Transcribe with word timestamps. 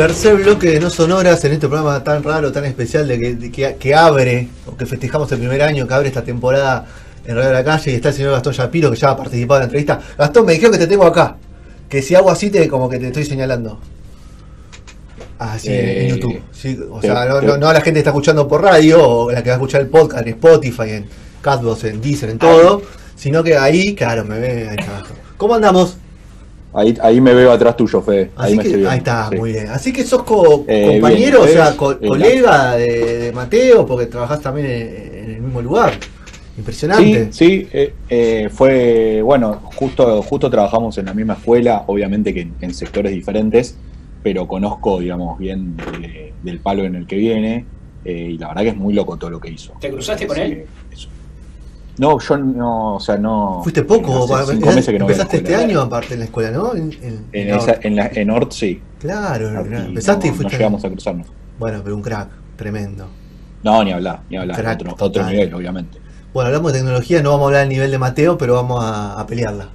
Tercer 0.00 0.36
bloque 0.36 0.70
de 0.70 0.80
No 0.80 0.88
Sonoras 0.88 1.44
en 1.44 1.52
este 1.52 1.68
programa 1.68 2.02
tan 2.02 2.22
raro, 2.22 2.50
tan 2.50 2.64
especial 2.64 3.06
de 3.06 3.18
que, 3.18 3.34
de 3.34 3.52
que, 3.52 3.76
que 3.78 3.94
abre, 3.94 4.48
o 4.66 4.74
que 4.74 4.86
festejamos 4.86 5.30
el 5.32 5.38
primer 5.40 5.60
año, 5.60 5.86
que 5.86 5.92
abre 5.92 6.08
esta 6.08 6.24
temporada 6.24 6.86
en 7.26 7.36
Radio 7.36 7.48
de 7.48 7.54
la 7.54 7.62
Calle 7.64 7.90
y 7.92 7.94
está 7.96 8.08
el 8.08 8.14
señor 8.14 8.32
Gastón 8.32 8.54
Shapiro 8.54 8.90
que 8.90 8.96
ya 8.96 9.10
ha 9.10 9.16
participado 9.18 9.58
en 9.58 9.60
la 9.60 9.64
entrevista. 9.66 10.00
Gastón, 10.16 10.46
me 10.46 10.52
dijeron 10.52 10.72
que 10.72 10.78
te 10.78 10.86
tengo 10.86 11.04
acá, 11.04 11.36
que 11.86 12.00
si 12.00 12.14
hago 12.14 12.30
así 12.30 12.48
te 12.48 12.66
como 12.66 12.88
que 12.88 12.98
te 12.98 13.08
estoy 13.08 13.26
señalando. 13.26 13.78
Ah, 15.38 15.58
sí, 15.58 15.68
Eh, 15.70 16.04
en 16.08 16.16
YouTube. 16.16 16.40
Sí, 16.50 16.78
o 16.90 17.02
sea, 17.02 17.26
no, 17.26 17.40
te- 17.40 17.46
no, 17.46 17.58
no 17.58 17.68
a 17.68 17.74
la 17.74 17.80
gente 17.82 17.92
que 17.94 17.98
está 18.00 18.10
escuchando 18.10 18.48
por 18.48 18.62
radio 18.62 19.06
o 19.06 19.30
la 19.30 19.42
que 19.42 19.50
va 19.50 19.56
a 19.56 19.58
escuchar 19.58 19.82
el 19.82 19.88
podcast 19.88 20.26
en 20.26 20.32
Spotify, 20.32 20.82
en 20.92 21.06
Catbox, 21.42 21.84
en 21.84 22.00
Deezer, 22.00 22.30
en 22.30 22.38
todo, 22.38 22.80
sino 23.16 23.42
que 23.44 23.54
ahí, 23.58 23.94
claro, 23.94 24.24
me 24.24 24.38
ve 24.38 24.66
ahí 24.70 24.76
está. 24.78 25.02
¿Cómo 25.36 25.56
andamos? 25.56 25.96
Ahí, 26.72 26.96
ahí 27.02 27.20
me 27.20 27.34
veo 27.34 27.50
atrás 27.50 27.76
tuyo, 27.76 28.00
Fede. 28.00 28.30
Ahí 28.36 28.56
me 28.56 28.62
que, 28.62 28.68
estoy 28.68 28.80
viendo. 28.80 28.90
ahí 28.90 28.98
está, 28.98 29.28
Sí. 29.28 29.36
muy 29.36 29.52
bien. 29.52 29.68
Así 29.68 29.92
que 29.92 30.04
sos 30.04 30.22
co- 30.22 30.64
Eh, 30.68 30.86
compañero, 31.00 31.38
bien, 31.44 31.50
o 31.50 31.52
sea, 31.64 31.76
co- 31.76 31.98
colega 31.98 32.76
de, 32.76 33.18
de 33.18 33.32
Mateo, 33.32 33.84
porque 33.84 34.06
trabajás 34.06 34.40
también 34.40 34.66
en, 34.66 35.14
en 35.24 35.30
el 35.36 35.40
mismo 35.42 35.60
lugar. 35.62 35.92
Impresionante. 36.56 37.32
Sí, 37.32 37.46
sí, 37.62 37.68
eh, 37.72 37.94
eh, 38.08 38.48
fue, 38.52 39.20
bueno, 39.22 39.60
justo, 39.74 40.22
justo 40.22 40.50
trabajamos 40.50 40.96
en 40.98 41.06
la 41.06 41.14
misma 41.14 41.34
escuela, 41.34 41.84
obviamente 41.86 42.32
que 42.34 42.42
en, 42.42 42.56
en 42.60 42.74
sectores 42.74 43.12
diferentes, 43.12 43.78
pero 44.22 44.46
conozco, 44.46 45.00
digamos, 45.00 45.38
bien 45.38 45.76
de- 45.76 46.34
del 46.40 46.60
palo 46.60 46.84
en 46.84 46.94
el 46.94 47.06
que 47.06 47.16
viene, 47.16 47.66
eh, 48.04 48.28
y 48.32 48.38
la 48.38 48.48
verdad 48.48 48.62
que 48.62 48.68
es 48.68 48.76
muy 48.76 48.94
loco 48.94 49.16
todo 49.16 49.30
lo 49.30 49.40
que 49.40 49.50
hizo. 49.50 49.74
¿Te 49.80 49.90
cruzaste 49.90 50.26
con 50.26 50.38
él? 50.38 50.66
eso. 50.90 51.08
No, 52.00 52.18
yo 52.18 52.38
no, 52.38 52.94
o 52.96 53.00
sea, 53.00 53.18
no... 53.18 53.60
Fuiste 53.62 53.82
poco, 53.82 54.24
hace 54.24 54.32
va- 54.32 54.46
cinco 54.46 54.66
meses 54.68 54.86
que 54.86 54.98
no 54.98 55.04
empezaste 55.04 55.36
este 55.36 55.54
año 55.54 55.82
aparte 55.82 56.14
en 56.14 56.20
la 56.20 56.24
escuela, 56.24 56.50
¿no? 56.50 56.74
En, 56.74 56.90
en- 57.02 57.26
En, 57.30 57.48
no, 57.50 57.56
esa, 57.56 57.78
en, 57.82 57.94
la, 57.94 58.34
Ort 58.34 58.52
sí. 58.52 58.80
Claro, 58.98 59.50
empezaste 59.50 60.28
y 60.28 60.30
no, 60.30 60.36
fuiste. 60.36 60.52
no 60.54 60.58
llegamos 60.58 60.82
a 60.82 60.88
cruzarnos. 60.88 61.26
Bueno, 61.58 61.82
pero 61.84 61.94
un 61.94 62.00
crack, 62.00 62.28
tremendo. 62.56 63.06
No, 63.62 63.84
ni 63.84 63.92
hablar, 63.92 64.22
ni 64.30 64.38
hablar. 64.38 64.56
Crack 64.56 64.80
Otro, 64.80 64.96
otro 64.98 65.26
nivel, 65.26 65.52
obviamente. 65.52 65.98
Bueno, 66.32 66.46
hablamos 66.46 66.72
de 66.72 66.78
tecnología, 66.78 67.22
no 67.22 67.32
vamos 67.32 67.44
a 67.44 67.46
hablar 67.48 67.60
del 67.62 67.68
nivel 67.68 67.90
de 67.90 67.98
Mateo, 67.98 68.38
pero 68.38 68.54
vamos 68.54 68.82
a, 68.82 69.20
a 69.20 69.26
pelearla. 69.26 69.68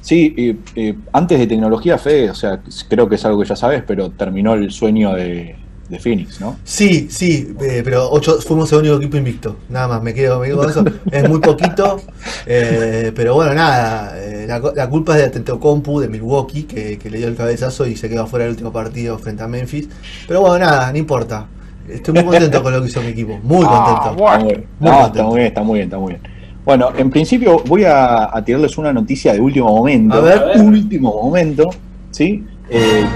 Sí, 0.00 0.34
eh, 0.36 0.56
eh, 0.74 0.94
antes 1.12 1.38
de 1.38 1.46
tecnología, 1.46 1.98
Fede, 1.98 2.30
o 2.30 2.34
sea, 2.34 2.60
creo 2.88 3.08
que 3.08 3.14
es 3.14 3.24
algo 3.24 3.40
que 3.40 3.48
ya 3.48 3.54
sabes, 3.56 3.84
pero 3.86 4.10
terminó 4.10 4.54
el 4.54 4.72
sueño 4.72 5.14
de, 5.14 5.56
de 5.94 6.00
Phoenix, 6.00 6.40
¿no? 6.40 6.56
Sí, 6.64 7.08
sí, 7.10 7.54
eh, 7.62 7.82
pero 7.84 8.10
ocho, 8.10 8.40
fuimos 8.40 8.70
el 8.72 8.78
único 8.80 8.96
equipo 8.96 9.16
invicto. 9.16 9.56
Nada 9.68 9.88
más, 9.88 10.02
me 10.02 10.12
quedo, 10.14 10.38
me 10.40 10.46
quedo 10.48 10.58
con 10.58 10.70
eso. 10.70 10.84
Es 11.10 11.28
muy 11.28 11.40
poquito. 11.40 12.00
eh, 12.46 13.12
pero 13.14 13.34
bueno, 13.34 13.54
nada. 13.54 14.12
eh, 14.16 14.46
la, 14.48 14.60
la 14.74 14.88
culpa 14.90 15.12
es 15.14 15.18
de 15.18 15.24
Antetokounmpo 15.24 16.00
de 16.00 16.08
Milwaukee, 16.08 16.64
que, 16.64 16.98
que 16.98 17.10
le 17.10 17.18
dio 17.18 17.28
el 17.28 17.36
cabezazo 17.36 17.86
y 17.86 17.96
se 17.96 18.08
quedó 18.08 18.26
fuera 18.26 18.44
del 18.44 18.52
último 18.52 18.72
partido 18.72 19.18
frente 19.18 19.42
a 19.42 19.48
Memphis. 19.48 19.88
Pero 20.28 20.40
bueno, 20.42 20.58
nada, 20.58 20.90
no 20.92 20.98
importa. 20.98 21.46
Estoy 21.88 22.14
muy 22.14 22.24
contento 22.24 22.62
con 22.62 22.72
lo 22.72 22.80
que 22.80 22.88
hizo 22.88 23.00
mi 23.02 23.08
equipo. 23.08 23.38
Muy 23.42 23.64
Ah, 23.68 24.04
contento. 24.04 24.24
Está 24.24 24.38
muy, 24.38 24.54
Muy 24.80 24.90
no, 24.90 24.90
contento. 24.90 25.06
está 25.06 25.22
muy 25.24 25.34
bien, 25.36 25.46
está 25.48 25.62
muy 25.62 25.74
bien, 25.78 25.84
está 25.88 25.98
muy 25.98 26.08
bien. 26.14 26.22
Bueno, 26.64 26.88
en 26.96 27.10
principio 27.10 27.62
voy 27.66 27.84
a, 27.84 28.34
a 28.36 28.42
tirarles 28.42 28.78
una 28.78 28.90
noticia 28.92 29.34
de 29.34 29.40
último 29.40 29.68
momento. 29.68 30.14
A 30.16 30.20
ver. 30.20 30.42
Último 30.62 31.12
momento, 31.22 31.68
¿sí? 32.10 32.42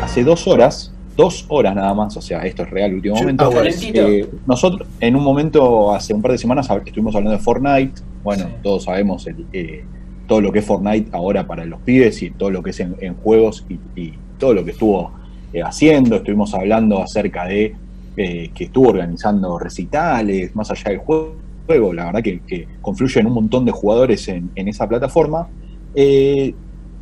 Hace 0.03 0.23
dos 0.23 0.47
horas, 0.47 0.93
dos 1.19 1.45
horas 1.49 1.75
nada 1.75 1.93
más, 1.95 2.17
o 2.17 2.23
sea, 2.23 2.47
esto 2.47 2.63
es 2.63 2.71
real, 2.71 2.95
último 2.95 3.17
momento. 3.17 3.45
ah. 3.45 3.51
Calentito. 3.53 4.09
Eh, 4.09 4.29
nosotros, 4.47 4.89
en 5.01 5.17
un 5.17 5.25
momento, 5.25 5.93
hace 5.93 6.15
un 6.15 6.23
par 6.23 6.31
de 6.33 6.39
semanas, 6.39 6.69
estuvimos 6.87 7.15
hablando 7.17 7.37
de 7.37 7.43
Fortnite. 7.43 8.01
Bueno, 8.23 8.45
Sí. 8.45 8.51
todos 8.63 8.85
sabemos 8.85 9.27
el, 9.27 9.45
eh, 9.53 9.85
todo 10.29 10.41
lo 10.41 10.53
que 10.53 10.61
es 10.61 10.65
Fortnite 10.65 11.11
ahora 11.13 11.45
para 11.47 11.65
los 11.65 11.81
pibes 11.81 12.23
y 12.23 12.31
todo 12.31 12.51
lo 12.53 12.63
que 12.63 12.71
es 12.71 12.79
en, 12.81 12.95
en 13.01 13.15
juegos 13.17 13.67
y, 13.69 14.01
y 14.01 14.15
todo 14.39 14.55
lo 14.55 14.65
que 14.65 14.71
estuvo 14.71 15.11
eh, 15.53 15.61
haciendo. 15.63 16.17
Estuvimos 16.17 16.55
hablando 16.55 17.03
acerca 17.03 17.47
de 17.47 17.75
eh, 18.17 18.51
que 18.55 18.65
estuvo 18.65 18.89
organizando 18.91 19.59
recitales, 19.59 20.55
más 20.55 20.71
allá 20.71 20.91
del 20.91 20.99
juego. 20.99 21.93
La 21.93 22.05
verdad 22.07 22.23
que, 22.23 22.41
que 22.47 22.67
confluyen 22.81 23.27
un 23.27 23.33
montón 23.35 23.65
de 23.65 23.73
jugadores 23.73 24.29
en, 24.29 24.51
en 24.55 24.69
esa 24.69 24.89
plataforma. 24.89 25.49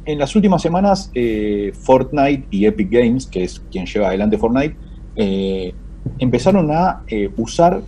En 0.06 0.20
las 0.20 0.36
últimas 0.36 0.62
semanas, 0.62 1.10
eh, 1.14 1.72
Fortnite 1.74 2.46
y 2.52 2.64
Epic 2.66 2.88
Games, 2.90 3.26
que 3.26 3.42
es 3.42 3.60
quien 3.72 3.86
lleva 3.86 4.08
adelante 4.08 4.38
Fortnite, 4.38 4.76
eh, 5.16 5.72
empezaron 6.20 6.70
a 6.70 7.02
eh, 7.08 7.28
usar 7.36 7.82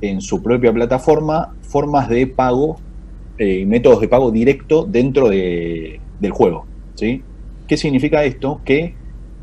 en 0.00 0.22
su 0.22 0.42
propia 0.42 0.72
plataforma 0.72 1.54
formas 1.60 2.08
de 2.08 2.26
pago, 2.26 2.80
eh, 3.36 3.66
métodos 3.66 4.00
de 4.00 4.08
pago 4.08 4.30
directo 4.30 4.84
dentro 4.84 5.28
de- 5.28 6.00
del 6.18 6.30
juego. 6.32 6.64
¿sí? 6.94 7.22
¿Qué 7.68 7.76
significa 7.76 8.24
esto? 8.24 8.62
Que 8.64 8.94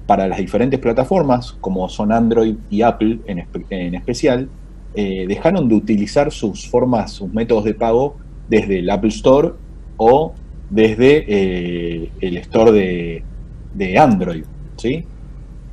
para 0.08 0.28
las 0.28 0.40
diferentes 0.40 0.80
plataformas, 0.80 1.53
como 1.62 1.88
son 1.90 2.12
Android 2.12 2.56
y 2.72 2.81
Apple 2.81 3.20
en, 3.28 3.46
en 3.70 3.96
especial, 3.96 4.50
dejaron 4.96 5.70
de 5.70 5.76
utilizar 5.76 6.30
sus 6.31 6.68
formas, 6.68 7.14
sus 7.14 7.31
métodos 7.31 7.64
de 7.64 7.74
pago 7.76 8.18
desde 8.50 8.80
el 8.80 8.90
Apple 8.90 9.09
Store 9.12 9.52
o 9.97 10.34
desde 10.69 11.25
eh, 11.28 12.12
el 12.22 12.38
store 12.38 12.72
de, 12.72 13.24
de 13.74 13.97
Android. 13.97 14.44
¿sí? 14.78 15.06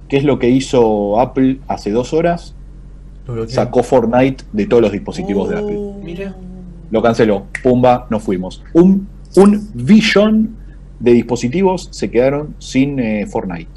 ¿Qué 0.09 0.17
es 0.19 0.25
lo 0.25 0.39
que 0.39 0.49
hizo 0.51 1.21
Apple 1.21 1.59
hace 1.69 1.91
dos 1.91 2.13
horas? 2.13 2.55
Sacó 3.49 3.83
Fortnite 3.83 4.45
de 4.53 4.67
todos 4.67 4.83
los 4.83 4.93
dispositivos 4.93 5.49
de 5.49 5.57
Apple. 5.59 5.77
Oh. 5.77 6.01
Mira. 6.03 6.35
Lo 6.91 7.03
canceló. 7.03 7.47
Pumba, 7.63 8.07
nos 8.11 8.23
fuimos. 8.23 8.63
Un, 8.73 9.09
un 9.37 9.69
billón 9.75 10.57
de 11.01 11.13
dispositivos 11.13 11.89
se 11.91 12.09
quedaron 12.11 12.55
sin 12.59 12.99
eh, 13.01 13.27
Fortnite. 13.27 13.71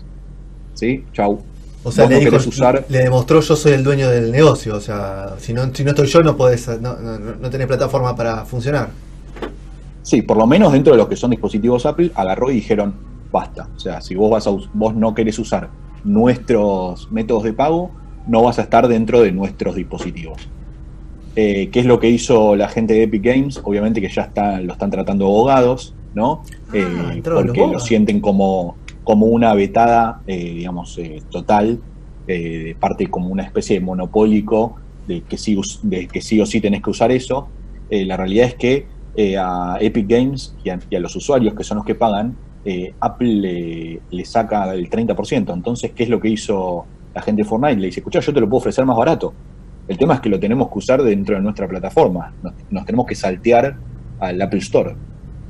¿Sí? 0.76 1.04
Chau. 1.14 1.42
O 1.84 1.92
sea, 1.92 2.08
le, 2.08 2.16
no 2.24 2.32
dijo- 2.32 2.50
usar- 2.50 2.86
le 2.90 3.00
demostró 3.00 3.42
yo 3.42 3.56
soy 3.56 3.72
el 3.72 3.84
dueño 3.84 4.10
del 4.10 4.32
negocio. 4.32 4.76
O 4.76 4.82
sea, 4.82 5.34
si 5.40 5.54
no, 5.54 5.74
si 5.74 5.84
no 5.84 5.90
estoy 5.92 6.08
yo, 6.08 6.22
no 6.22 6.38
podés, 6.38 6.68
no, 6.80 6.96
no, 6.98 7.18
no 7.18 7.50
tenés 7.50 7.66
plataforma 7.68 8.16
para 8.16 8.46
funcionar. 8.46 8.90
Sí, 10.10 10.24
por 10.24 10.38
lo 10.38 10.48
menos 10.48 10.74
dentro 10.74 10.94
de 10.94 10.98
los 10.98 11.08
que 11.08 11.16
son 11.16 11.30
dispositivos 11.30 11.86
Apple, 11.86 12.10
agarró 12.16 12.50
y 12.50 12.56
dijeron, 12.56 12.96
basta. 13.32 13.70
O 13.76 13.80
sea, 13.80 14.02
si 14.02 14.16
vos, 14.16 14.32
vas 14.32 14.48
a, 14.48 14.50
vos 14.74 14.96
no 14.96 15.14
querés 15.14 15.38
usar 15.38 15.70
nuestros 16.04 17.12
métodos 17.12 17.44
de 17.44 17.54
pago, 17.54 17.92
no 18.26 18.42
vas 18.42 18.58
a 18.58 18.64
estar 18.64 18.88
dentro 18.88 19.22
de 19.22 19.32
nuestros 19.32 19.76
dispositivos. 19.76 20.50
Eh, 21.36 21.70
¿Qué 21.72 21.82
es 21.82 21.86
lo 21.86 22.00
que 22.00 22.10
hizo 22.10 22.56
la 22.56 22.70
gente 22.70 22.96
de 22.96 23.04
Epic 23.04 23.24
Games? 23.24 23.62
Obviamente 23.64 24.02
que 24.02 24.10
ya 24.10 24.24
está, 24.24 24.60
lo 24.62 24.74
están 24.74 24.90
tratando 24.90 25.28
abogados, 25.28 25.94
¿no? 26.16 26.42
Ah, 26.70 27.14
Eh, 27.14 27.22
porque 27.24 27.68
lo 27.68 27.80
sienten 27.80 28.20
como, 28.20 28.78
como 29.04 29.28
una 29.28 29.54
vetada, 29.54 30.24
eh, 30.26 30.56
digamos, 30.56 31.00
total, 31.30 31.82
de 32.26 32.76
parte 32.80 33.06
como 33.06 33.30
una 33.30 33.44
especie 33.44 33.80
de 33.80 33.86
monopólico 33.86 34.78
de 35.08 35.22
que 35.22 35.38
sí, 35.38 35.56
de 35.84 36.08
que 36.08 36.22
sí 36.22 36.42
o 36.42 36.48
sí 36.48 36.62
tenés 36.62 36.82
que 36.82 36.90
usar 36.90 37.12
eso. 37.12 37.48
La 37.92 38.18
realidad 38.18 38.48
es 38.48 38.56
que 38.56 38.99
eh, 39.16 39.38
a 39.38 39.78
Epic 39.80 40.08
Games 40.08 40.56
y 40.64 40.70
a, 40.96 41.00
los 41.00 41.16
usuarios, 41.16 41.54
que 41.54 41.64
son 41.64 41.78
los 41.78 41.86
que 41.86 41.96
pagan, 41.96 42.36
eh, 42.66 42.94
Apple 43.00 44.00
le, 44.10 44.26
saca 44.26 44.74
el 44.74 44.90
30%. 44.90 45.54
Entonces, 45.54 45.92
¿qué 45.96 46.04
es 46.04 46.10
lo 46.10 46.20
que 46.20 46.30
hizo 46.30 46.86
la 47.14 47.22
gente 47.22 47.44
de 47.44 47.48
Fortnite? 47.48 47.80
Le 47.80 47.88
dice, 47.88 48.00
escucha, 48.00 48.20
yo 48.20 48.34
te 48.34 48.40
lo 48.40 48.48
puedo 48.48 48.60
ofrecer 48.60 48.86
más 48.86 48.98
barato. 48.98 49.34
El 49.88 49.98
tema 49.98 50.16
es 50.16 50.20
que 50.20 50.30
lo 50.30 50.40
tenemos 50.40 50.70
que 50.70 50.78
usar 50.78 51.02
dentro 51.02 51.36
de 51.36 51.42
nuestra 51.42 51.68
plataforma. 51.68 52.34
Nos, 52.44 52.54
nos 52.70 52.86
tenemos 52.86 53.06
que 53.06 53.16
saltear 53.16 53.76
al 54.20 54.42
Apple 54.42 54.60
Store 54.60 54.96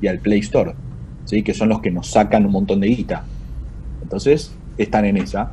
y 0.02 0.08
al 0.08 0.20
Play 0.20 0.40
Store, 0.40 0.74
¿sí? 1.26 1.44
que 1.44 1.54
son 1.54 1.70
los 1.70 1.82
que 1.82 1.92
nos 1.92 2.08
sacan 2.08 2.46
un 2.46 2.52
montón 2.52 2.80
de 2.80 2.88
guita. 2.88 3.24
Entonces, 4.02 4.56
están 4.78 5.06
en 5.06 5.18
esa. 5.18 5.52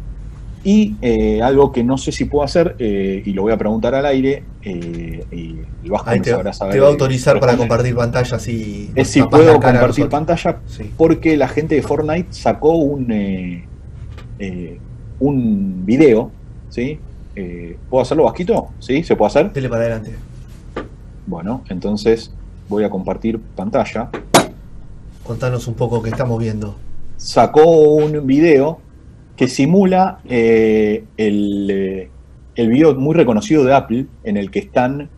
Y 0.67 0.97
eh, 1.01 1.41
algo 1.43 1.71
que 1.71 1.85
no 1.85 1.97
sé 1.97 2.11
si 2.11 2.25
puedo 2.25 2.43
hacer, 2.43 2.75
eh, 2.81 3.23
y 3.25 3.33
lo 3.35 3.43
voy 3.43 3.53
a 3.53 3.57
preguntar 3.57 3.95
al 3.95 4.05
aire, 4.05 4.43
eh, 4.65 5.25
y, 5.31 5.61
y 5.85 5.89
Vasco 5.89 6.11
Ahí 6.11 6.19
me 6.19 6.25
te, 6.25 6.31
sabrá 6.33 6.53
saber 6.53 6.75
te 6.75 6.81
va 6.81 6.89
a 6.89 6.91
autorizar 6.91 7.39
para 7.39 7.57
compartir 7.57 7.95
pantalla 7.95 8.37
así. 8.37 8.91
Es 8.97 9.07
si 9.07 9.23
puedo 9.23 9.61
compartir 9.61 10.09
pantalla 10.09 10.59
Sí. 10.67 10.91
porque 10.97 11.37
la 11.37 11.47
gente 11.47 11.77
de 11.77 11.83
Fortnite 11.83 12.33
sacó 12.33 12.73
un 12.73 13.63
un 15.21 15.87
video, 15.87 16.33
¿sí? 16.69 16.99
¿Puedo 17.89 18.03
hacerlo, 18.03 18.25
Vasquito? 18.25 18.71
¿Sí? 18.81 19.05
¿Se 19.05 19.15
puede 19.15 19.29
hacer? 19.29 19.53
Dele 19.53 19.69
para 19.69 19.83
adelante. 19.83 20.17
Bueno, 21.29 21.63
entonces 21.69 22.33
voy 22.69 22.83
a 22.83 22.91
compartir 22.91 23.39
pantalla. 23.39 24.11
Contanos 25.23 25.69
un 25.69 25.75
poco 25.75 26.03
qué 26.03 26.11
estamos 26.11 26.41
viendo. 26.41 26.75
sacó 27.17 27.65
un 27.71 28.27
video 28.27 28.81
que 29.37 29.49
simula 29.49 30.21
eh, 30.29 31.05
el, 31.17 32.09
el, 32.55 32.69
video 32.69 32.94
muy 32.94 33.15
reconocido 33.15 33.65
de 33.65 33.75
Apple, 33.75 34.06
en 34.25 34.37
el 34.37 34.50
que 34.50 34.61
están 34.61 35.11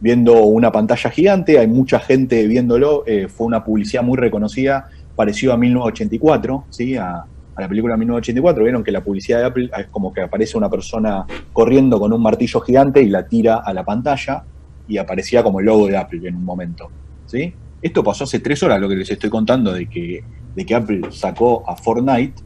viendo 0.00 0.42
una 0.42 0.72
pantalla 0.72 1.10
gigante, 1.10 1.58
hay 1.58 1.68
mucha 1.68 2.00
gente 2.00 2.46
viéndolo, 2.46 3.04
fue 3.28 3.46
una 3.46 3.64
publicidad 3.64 4.02
muy 4.02 4.18
reconocida, 4.18 4.90
pareció 5.14 5.52
a 5.52 5.56
1984, 5.56 6.64
¿sí? 6.70 6.96
a, 6.96 7.24
a 7.54 7.60
la 7.60 7.68
película 7.68 7.96
1984, 7.96 8.64
vieron 8.64 8.82
que 8.82 8.90
la 8.90 9.02
publicidad 9.02 9.38
de 9.38 9.44
Apple 9.46 9.70
es 9.78 9.86
como 9.86 10.12
que 10.12 10.22
aparece 10.22 10.58
una 10.58 10.68
persona 10.68 11.24
corriendo 11.52 12.00
con 12.00 12.12
un 12.12 12.20
martillo 12.20 12.60
gigante 12.60 13.02
y 13.02 13.08
la 13.08 13.26
tira 13.26 13.56
a 13.64 13.72
la 13.72 13.84
pantalla 13.84 14.44
y 14.88 14.98
aparecía 14.98 15.42
como 15.42 15.60
el 15.60 15.66
logo 15.66 15.86
de 15.86 15.96
Apple 15.96 16.28
en 16.28 16.36
un 16.36 16.44
momento. 16.44 16.90
¿sí? 17.26 17.54
Esto 17.80 18.02
pasó 18.02 18.24
hace 18.24 18.40
tres 18.40 18.62
horas, 18.62 18.80
lo 18.80 18.88
que 18.88 18.96
les 18.96 19.10
estoy 19.10 19.30
contando, 19.30 19.72
de 19.72 19.88
que, 19.88 20.24
de 20.54 20.66
que 20.66 20.74
Apple 20.74 21.02
sacó 21.10 21.68
a 21.68 21.76
Fortnite. 21.76 22.42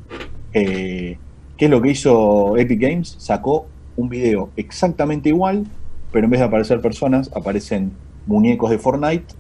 Eh, 0.53 1.19
¿Qué 1.57 1.65
es 1.65 1.71
lo 1.71 1.83
que 1.83 1.91
hizo 1.91 2.57
Epic 2.57 2.81
Games? 2.81 3.17
Sacó 3.19 3.67
un 3.97 4.09
video 4.09 4.51
exactamente 4.57 5.29
igual, 5.29 5.65
pero 6.13 6.25
en 6.25 6.31
vez 6.31 6.41
de 6.41 6.47
aparecer 6.47 6.81
personas, 6.81 7.31
aparecen 7.35 7.93
muñecos 8.27 8.71
de 8.71 8.79
Fortnite, 8.79 9.35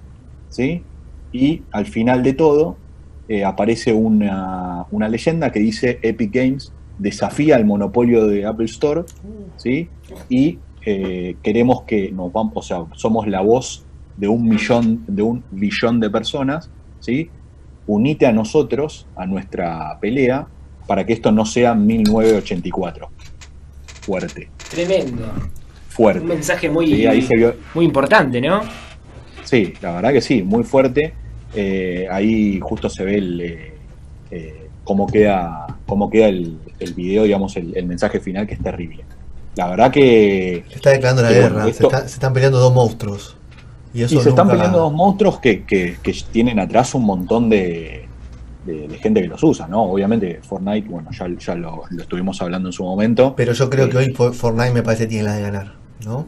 ¿sí? 0.48 0.82
Y 1.32 1.62
al 1.70 1.86
final 1.86 2.22
de 2.22 2.32
todo, 2.32 2.76
eh, 3.28 3.44
aparece 3.44 3.92
una, 3.92 4.86
leyenda 4.90 5.52
que 5.52 5.60
dice 5.60 5.98
Epic 6.02 6.32
Games 6.32 6.72
desafía 6.98 7.56
el 7.56 7.64
monopolio 7.64 8.26
de 8.26 8.44
Apple 8.44 8.64
Store, 8.64 9.04
¿sí? 9.56 9.88
Y 10.28 10.58
eh, 10.84 11.36
queremos 11.42 11.82
que 11.82 12.10
nos 12.10 12.32
vamos, 12.32 12.52
o 12.56 12.62
sea, 12.62 12.84
somos 12.94 13.28
la 13.28 13.40
voz 13.40 13.84
de 14.16 14.26
un 14.26 14.48
millón, 14.48 15.04
de 15.06 15.22
un 15.22 15.44
billón 15.50 16.00
de 16.00 16.10
personas, 16.10 16.70
¿sí? 16.98 17.30
Unite 17.86 18.26
a 18.26 18.32
nosotros, 18.32 19.06
a 19.14 19.26
nuestra 19.26 19.98
pelea, 20.00 20.48
para 20.88 21.04
que 21.04 21.12
esto 21.12 21.30
no 21.30 21.44
sea 21.44 21.74
1984. 21.74 23.10
Fuerte. 24.00 24.48
Tremendo. 24.70 25.30
Fuerte. 25.90 26.22
Un 26.22 26.28
mensaje 26.28 26.70
muy, 26.70 27.06
muy 27.74 27.84
importante, 27.84 28.40
¿no? 28.40 28.62
Sí, 29.44 29.74
la 29.82 29.92
verdad 29.92 30.12
que 30.12 30.22
sí, 30.22 30.42
muy 30.42 30.64
fuerte. 30.64 31.12
Eh, 31.54 32.08
ahí 32.10 32.58
justo 32.60 32.88
se 32.88 33.04
ve 33.04 33.16
el, 33.16 33.40
eh, 33.40 33.74
eh, 34.30 34.68
cómo 34.82 35.06
queda, 35.06 35.78
cómo 35.86 36.08
queda 36.08 36.28
el, 36.28 36.58
el 36.80 36.94
video, 36.94 37.24
digamos, 37.24 37.54
el, 37.56 37.84
mensaje 37.84 38.18
final 38.18 38.46
que 38.46 38.54
es 38.54 38.62
terrible. 38.62 39.04
La 39.56 39.68
verdad 39.68 39.90
que... 39.90 40.64
Se 40.70 40.76
está 40.76 40.90
declarando 40.90 41.22
la 41.22 41.32
guerra, 41.32 41.64
se, 41.70 41.86
están 42.06 42.32
peleando 42.32 42.58
dos 42.58 42.72
monstruos. 42.72 43.36
Y, 43.92 44.04
eso 44.04 44.22
se 44.22 44.30
están 44.30 44.48
peleando 44.48 44.78
dos 44.78 44.92
monstruos 44.92 45.38
que, 45.38 45.64
que, 45.64 45.96
tienen 46.32 46.58
atrás 46.58 46.94
un 46.94 47.04
montón 47.04 47.50
de, 47.50 48.07
de, 48.68 48.98
gente 48.98 49.22
que 49.22 49.28
los 49.28 49.42
usa, 49.42 49.66
¿no? 49.66 49.82
Obviamente 49.82 50.40
Fortnite, 50.42 50.88
bueno, 50.88 51.10
ya, 51.10 51.26
ya 51.38 51.54
lo, 51.54 51.82
estuvimos 51.98 52.40
hablando 52.42 52.68
en 52.68 52.72
su 52.72 52.84
momento. 52.84 53.34
Pero 53.36 53.52
yo 53.52 53.68
creo 53.70 53.88
que 53.88 53.96
hoy 53.98 54.12
Fortnite 54.12 54.72
me 54.72 54.82
parece 54.82 55.04
que 55.04 55.10
tiene 55.10 55.24
la 55.24 55.34
de 55.34 55.42
ganar, 55.42 55.74
¿no? 56.04 56.26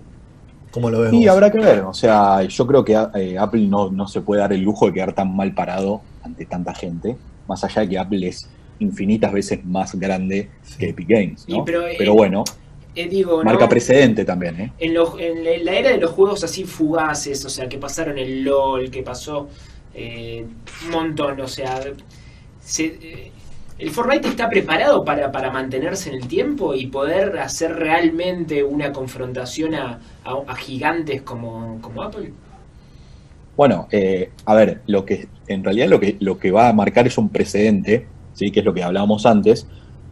¿Cómo 0.71 0.91
lo 0.91 1.01
ves? 1.01 1.13
Y 1.13 1.27
habrá 1.27 1.51
que 1.51 1.59
ver. 1.59 1.81
O 1.81 1.95
sea, 1.95 2.43
yo 2.43 2.67
creo 2.67 2.85
que 2.85 2.93
eh, 3.15 3.39
Apple 3.39 3.67
no, 3.67 3.91
no 3.91 4.07
se 4.07 4.21
puede 4.21 4.41
dar 4.41 4.53
el 4.53 4.63
lujo 4.63 4.87
de 4.87 4.93
quedar 4.93 5.13
tan 5.13 5.35
mal 5.35 5.53
parado 5.53 6.01
ante 6.23 6.47
tanta 6.47 6.75
gente. 6.75 7.17
Más 7.49 7.65
allá 7.65 7.83
de 7.83 7.89
que 7.89 7.99
Apple 7.99 8.29
es 8.29 8.49
infinitas 8.79 9.33
veces 9.33 9.65
más 9.65 9.95
grande 9.95 10.49
que 10.79 10.91
Epic 10.91 11.09
Games. 11.09 11.49
¿no? 11.49 11.65
pero, 11.65 11.87
eh, 11.87 12.09
bueno. 12.09 12.45
Eh, 12.95 13.09
digo, 13.09 13.43
marca 13.45 13.69
precedente 13.69 14.25
también. 14.25 14.61
¿eh? 14.61 14.73
En, 14.79 14.97
en, 15.19 15.65
la 15.65 15.73
era 15.75 15.91
de 15.91 15.99
los 15.99 16.11
juegos 16.11 16.43
así 16.45 16.65
fugaces, 16.65 17.45
o 17.45 17.49
sea, 17.49 17.69
que 17.69 17.79
pasaron 17.79 18.19
el 18.19 18.43
LOL, 18.45 18.91
que 18.91 19.03
pasó 19.03 19.49
un 19.95 20.91
montón, 20.91 21.41
o 21.41 21.49
sea, 21.49 21.81
se, 22.61 23.31
¿El 23.81 23.91
Fortnite 23.91 24.29
está 24.29 24.51
preparado 24.51 25.03
para, 25.07 25.33
para, 25.33 25.51
mantenerse 25.51 26.11
en 26.11 26.17
el 26.17 26.29
tiempo 26.29 26.75
y 26.75 26.89
poder 26.89 27.39
hacer 27.39 27.75
realmente 27.77 28.63
una 28.63 28.93
confrontación 28.93 29.75
a, 29.75 29.99
gigantes 30.59 31.23
como, 31.23 31.79
como, 31.81 32.03
Apple? 32.03 32.31
Bueno, 33.57 33.89
eh, 33.91 34.33
a 34.45 34.55
ver, 34.55 34.83
lo 34.87 35.07
que 35.07 35.29
en 35.49 35.65
realidad 35.65 35.89
lo 35.89 35.99
que, 35.99 36.19
lo 36.21 36.39
que 36.39 36.51
va 36.51 36.69
a 36.69 36.73
marcar 36.75 37.07
es 37.07 37.17
un 37.17 37.31
precedente, 37.31 38.07
¿sí? 38.35 38.51
que 38.51 38.61
es 38.61 38.67
lo 38.67 38.75
que 38.75 38.83
hablábamos 38.83 39.25
antes, 39.25 39.67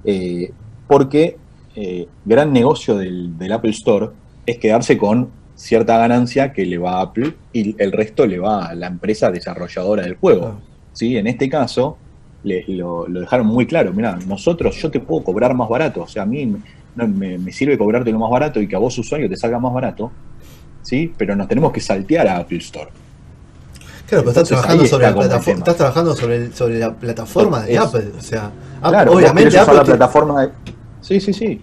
eh, 0.04 0.50
porque 0.86 1.36
eh, 1.76 2.08
gran 2.24 2.54
negocio 2.54 2.96
del, 2.96 3.52
Apple 3.52 3.70
Store 3.72 4.08
es 4.46 4.56
quedarse 4.56 4.96
con 4.96 5.30
cierta 5.54 5.98
ganancia 5.98 6.54
que 6.54 6.64
le 6.64 6.78
va 6.78 7.00
a 7.00 7.02
Apple 7.02 7.34
y 7.52 7.76
el 7.78 7.92
resto 7.92 8.24
le 8.24 8.38
va 8.38 8.66
a 8.66 8.74
la 8.74 8.86
empresa 8.86 9.30
desarrolladora 9.30 10.04
del 10.04 10.16
juego. 10.16 10.46
Ah. 10.46 10.60
¿sí? 10.94 11.18
En 11.18 11.26
este 11.26 11.50
caso, 11.50 11.98
lo, 12.44 13.06
dejaron 13.08 13.46
muy 13.46 13.66
claro. 13.66 13.92
Mira, 13.92 14.18
nosotros, 14.26 14.76
yo 14.76 14.90
te 14.90 15.00
puedo 15.00 15.24
cobrar 15.24 15.54
más 15.54 15.68
barato. 15.68 16.02
O 16.02 16.08
sea, 16.08 16.22
a 16.22 16.26
mí 16.26 16.54
me, 16.94 17.52
sirve 17.52 17.78
cobrarte 17.78 18.10
lo 18.12 18.18
más 18.18 18.30
barato 18.30 18.60
y 18.60 18.68
que 18.68 18.76
a 18.76 18.78
vos, 18.78 18.96
usuario, 18.98 19.28
te 19.28 19.36
salga 19.36 19.58
más 19.58 19.72
barato. 19.72 20.10
¿Sí? 20.82 21.12
Pero 21.16 21.36
nos 21.36 21.48
tenemos 21.48 21.72
que 21.72 21.80
saltear 21.80 22.28
a 22.28 22.38
Apple 22.38 22.58
Store. 22.58 22.90
Claro, 24.06 24.24
pero 24.24 24.30
estás 24.30 24.48
trabajando, 24.48 24.86
sobre 24.86 25.04
la, 25.04 25.14
plataforma, 25.14 25.58
estás 25.58 25.76
trabajando 25.76 26.16
sobre, 26.16 26.52
sobre 26.52 26.78
la 26.78 26.94
plataforma 26.94 27.62
de 27.62 27.76
Apple. 27.76 28.12
O 28.16 28.22
sea, 28.22 28.50
obviamente 28.82 29.58
vos 29.58 29.74
la 29.74 29.84
plataforma 29.84 30.42
de... 30.42 30.52
Sí, 31.02 31.20
sí, 31.20 31.32
sí. 31.34 31.60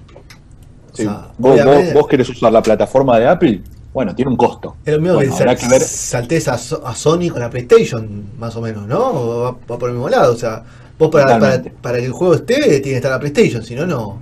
¿Vos, 1.37 1.59
vos, 1.93 2.07
querés 2.07 2.29
usar 2.29 2.51
la 2.51 2.61
plataforma 2.61 3.19
de 3.19 3.27
Apple, 3.27 3.61
bueno, 3.95 4.13
tiene 4.13 4.29
un 4.29 4.35
costo. 4.35 4.75
Es 4.83 4.93
lo 4.93 4.99
mismo 4.99 5.19
que, 5.19 5.67
ver... 5.69 5.81
saltés 5.81 6.49
a, 6.49 6.57
Sony 6.57 7.29
con 7.31 7.39
la 7.39 7.49
PlayStation, 7.49 8.25
más 8.37 8.53
o 8.57 8.61
menos, 8.61 8.85
¿no? 8.85 8.99
O 8.99 9.57
va, 9.69 9.77
por 9.77 9.87
el 9.87 9.95
mismo 9.95 10.09
lado. 10.09 10.33
O 10.33 10.35
sea, 10.35 10.63
vos 10.99 11.09
para, 11.09 11.39
para, 11.81 11.99
que 11.99 12.05
el 12.05 12.11
juego 12.11 12.35
esté, 12.35 12.55
tiene 12.55 12.81
que 12.81 12.95
estar 12.97 13.11
la 13.11 13.21
PlayStation, 13.21 13.63
si 13.63 13.73
no, 13.73 13.87
no. 13.87 14.19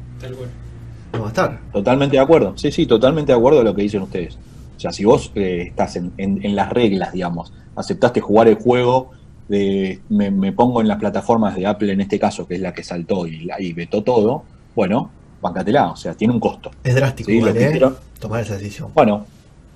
No 1.11 1.19
va 1.19 1.25
a 1.25 1.29
estar. 1.29 1.59
Totalmente 1.71 2.17
de 2.17 2.21
acuerdo. 2.21 2.53
Sí, 2.55 2.71
sí, 2.71 2.85
totalmente 2.85 3.31
de 3.31 3.37
acuerdo 3.39 3.61
a 3.61 3.63
lo 3.63 3.73
que 3.73 3.81
dicen 3.81 4.03
ustedes. 4.03 4.37
O 4.77 4.79
sea, 4.79 4.93
si 4.93 5.05
vos 5.05 5.31
eh, 5.33 5.65
estás 5.69 5.95
en, 5.95 6.13
en, 6.17 6.55
las 6.55 6.69
reglas, 6.69 7.11
digamos, 7.11 7.51
aceptaste 7.75 8.21
jugar 8.21 8.47
el 8.49 8.55
juego, 8.55 9.09
de, 9.47 10.01
me, 10.07 10.51
pongo 10.51 10.81
en 10.81 10.87
las 10.87 10.99
plataformas 10.99 11.55
de 11.55 11.65
Apple 11.65 11.91
en 11.91 12.01
este 12.01 12.19
caso, 12.19 12.47
que 12.47 12.53
es 12.55 12.61
la 12.61 12.75
que 12.75 12.83
saltó 12.83 13.25
y, 13.25 13.45
la, 13.45 13.59
y 13.59 13.73
vetó 13.73 14.03
todo, 14.03 14.43
bueno, 14.75 15.09
bancatela, 15.41 15.89
o 15.89 15.95
sea, 15.95 16.13
tiene 16.13 16.31
un 16.31 16.39
costo. 16.39 16.69
Es 16.83 16.93
drástico, 16.93 17.31
¿eh? 17.31 17.81
tomar 18.19 18.41
esa 18.41 18.53
decisión. 18.53 18.91
Bueno, 18.93 19.25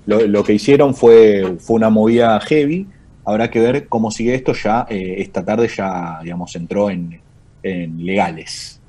lo, 0.08 0.42
que 0.42 0.54
hicieron 0.54 0.94
fue, 0.94 1.56
fue 1.58 1.76
una 1.76 1.90
movida 1.90 2.40
heavy. 2.40 2.86
Habrá 3.24 3.50
que 3.50 3.60
ver 3.60 3.88
cómo 3.88 4.10
sigue 4.10 4.34
esto. 4.34 4.54
Ya 4.54 4.86
eh, 4.88 5.16
esta 5.18 5.44
tarde 5.44 5.68
ya, 5.68 6.20
digamos, 6.22 6.54
entró 6.56 6.88
en, 6.90 7.20
legales. 7.62 8.80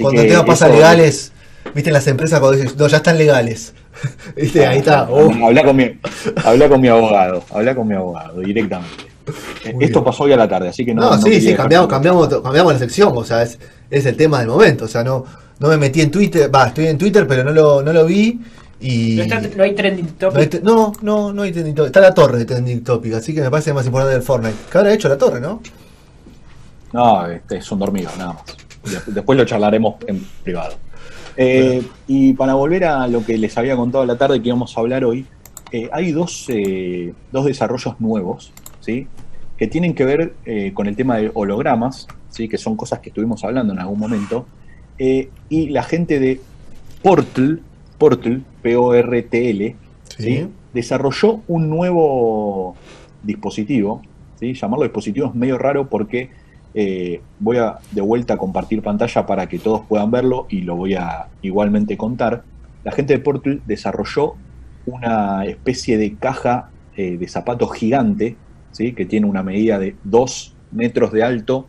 cuando 0.00 0.22
te 0.22 0.42
pasa 0.44 0.68
legales, 0.68 1.32
viste 1.74 1.90
las 1.90 2.06
empresas 2.06 2.40
cuando 2.40 2.56
dices, 2.56 2.76
no, 2.76 2.86
ya 2.86 2.96
están 2.96 3.18
legales. 3.18 3.74
¿Viste? 4.36 4.66
Ahí 4.66 4.78
está. 4.78 5.08
Oh. 5.10 5.30
Habla, 5.46 5.64
con 5.64 5.76
mi, 5.76 5.98
habla 6.44 6.68
con 6.68 6.80
mi 6.80 6.88
abogado, 6.88 7.44
habla 7.50 7.74
con 7.74 7.86
mi 7.86 7.94
abogado 7.94 8.40
directamente. 8.40 9.04
Esto 9.80 10.02
pasó 10.02 10.24
hoy 10.24 10.32
a 10.32 10.36
la 10.36 10.48
tarde, 10.48 10.68
así 10.68 10.84
que 10.84 10.94
no. 10.94 11.02
No, 11.02 11.20
sí, 11.20 11.40
sí, 11.40 11.54
cambiamos, 11.54 11.88
cambiamos, 11.88 12.28
cambiamos 12.28 12.72
la 12.72 12.78
sección, 12.78 13.12
o 13.14 13.24
sea, 13.24 13.42
es, 13.42 13.58
es 13.90 14.06
el 14.06 14.16
tema 14.16 14.38
del 14.38 14.48
momento. 14.48 14.86
O 14.86 14.88
sea, 14.88 15.04
no, 15.04 15.24
no 15.58 15.68
me 15.68 15.76
metí 15.76 16.00
en 16.00 16.10
Twitter, 16.10 16.54
va, 16.54 16.68
estoy 16.68 16.86
en 16.86 16.96
Twitter, 16.96 17.26
pero 17.26 17.44
no 17.44 17.50
lo, 17.50 17.82
no 17.82 17.92
lo 17.92 18.06
vi. 18.06 18.40
Y 18.80 19.16
no, 19.56 19.62
hay 19.62 19.74
trending 19.74 20.06
topic. 20.18 20.62
No, 20.62 20.92
no, 21.02 21.32
no, 21.32 21.42
hay 21.42 21.52
trending 21.52 21.74
topic. 21.74 21.88
Está 21.88 22.00
la 22.00 22.14
torre 22.14 22.38
de 22.38 22.44
trending 22.44 22.84
topic, 22.84 23.14
así 23.14 23.34
que 23.34 23.40
me 23.40 23.50
parece 23.50 23.72
más 23.72 23.86
importante 23.86 24.16
el 24.16 24.22
Fortnite. 24.22 24.56
¿Qué 24.70 24.78
habrá 24.78 24.92
hecho 24.92 25.08
la 25.08 25.16
torre, 25.16 25.40
no? 25.40 25.62
No, 26.92 27.26
este 27.26 27.56
es 27.56 27.72
un 27.72 27.78
dormido, 27.78 28.10
nada 28.18 28.34
más. 28.34 29.04
Después 29.06 29.38
lo 29.38 29.44
charlaremos 29.44 29.96
en 30.06 30.24
privado. 30.42 30.74
Eh, 31.36 31.82
y 32.06 32.32
para 32.32 32.54
volver 32.54 32.84
a 32.84 33.06
lo 33.08 33.24
que 33.24 33.36
les 33.36 33.56
había 33.58 33.76
contado 33.76 34.06
la 34.06 34.16
tarde 34.16 34.40
que 34.40 34.48
íbamos 34.48 34.76
a 34.76 34.80
hablar 34.80 35.04
hoy, 35.04 35.26
eh, 35.72 35.88
hay 35.92 36.12
dos, 36.12 36.46
eh, 36.48 37.12
dos 37.32 37.44
desarrollos 37.44 38.00
nuevos, 38.00 38.52
¿sí? 38.80 39.06
Que 39.58 39.66
tienen 39.66 39.94
que 39.94 40.04
ver 40.04 40.34
con 40.74 40.86
el 40.86 40.96
tema 40.96 41.16
de 41.16 41.30
hologramas, 41.34 42.06
¿sí? 42.30 42.48
Que 42.48 42.58
son 42.58 42.76
cosas 42.76 43.00
que 43.00 43.08
estuvimos 43.08 43.42
hablando 43.44 43.72
en 43.72 43.78
algún 43.78 43.98
momento. 43.98 44.46
y 44.98 45.68
la 45.68 45.82
gente 45.82 46.18
de 46.18 46.40
Portal, 47.02 47.60
Portal, 47.98 48.42
P-O-R-T-L, 48.66 49.76
desarrolló 50.74 51.40
un 51.46 51.70
nuevo 51.70 52.74
dispositivo. 53.22 54.02
¿sí? 54.40 54.54
Llamarlo 54.54 54.82
dispositivo 54.82 55.28
es 55.28 55.34
medio 55.36 55.56
raro 55.56 55.88
porque 55.88 56.30
eh, 56.74 57.20
voy 57.38 57.58
a 57.58 57.78
de 57.92 58.00
vuelta 58.00 58.34
a 58.34 58.36
compartir 58.36 58.82
pantalla 58.82 59.24
para 59.24 59.48
que 59.48 59.60
todos 59.60 59.82
puedan 59.86 60.10
verlo 60.10 60.48
y 60.50 60.62
lo 60.62 60.74
voy 60.74 60.94
a 60.94 61.28
igualmente 61.42 61.96
contar. 61.96 62.42
La 62.82 62.90
gente 62.90 63.12
de 63.12 63.20
Portal 63.20 63.62
desarrolló 63.66 64.34
una 64.86 65.44
especie 65.44 65.96
de 65.96 66.16
caja 66.16 66.70
eh, 66.96 67.18
de 67.18 67.28
zapatos 67.28 67.72
gigante, 67.72 68.34
¿sí? 68.72 68.94
que 68.94 69.06
tiene 69.06 69.26
una 69.26 69.44
medida 69.44 69.78
de 69.78 69.94
2 70.02 70.56
metros 70.72 71.12
de 71.12 71.22
alto 71.22 71.68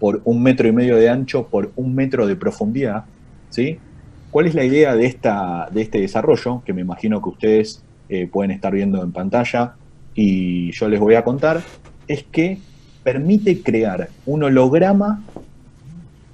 por 0.00 0.22
un 0.24 0.42
metro 0.42 0.66
y 0.66 0.72
medio 0.72 0.96
de 0.96 1.10
ancho 1.10 1.48
por 1.48 1.72
un 1.76 1.94
metro 1.94 2.26
de 2.26 2.36
profundidad, 2.36 3.04
¿sí? 3.50 3.80
¿Cuál 4.30 4.46
es 4.46 4.54
la 4.54 4.64
idea 4.64 4.94
de, 4.94 5.06
esta, 5.06 5.68
de 5.70 5.82
este 5.82 6.00
desarrollo? 6.00 6.62
Que 6.64 6.72
me 6.72 6.82
imagino 6.82 7.22
que 7.22 7.28
ustedes 7.30 7.82
eh, 8.08 8.28
pueden 8.30 8.50
estar 8.50 8.72
viendo 8.72 9.02
en 9.02 9.12
pantalla 9.12 9.74
y 10.14 10.70
yo 10.72 10.88
les 10.88 11.00
voy 11.00 11.14
a 11.14 11.24
contar. 11.24 11.62
Es 12.06 12.24
que 12.24 12.58
permite 13.02 13.62
crear 13.62 14.08
un 14.26 14.42
holograma 14.42 15.22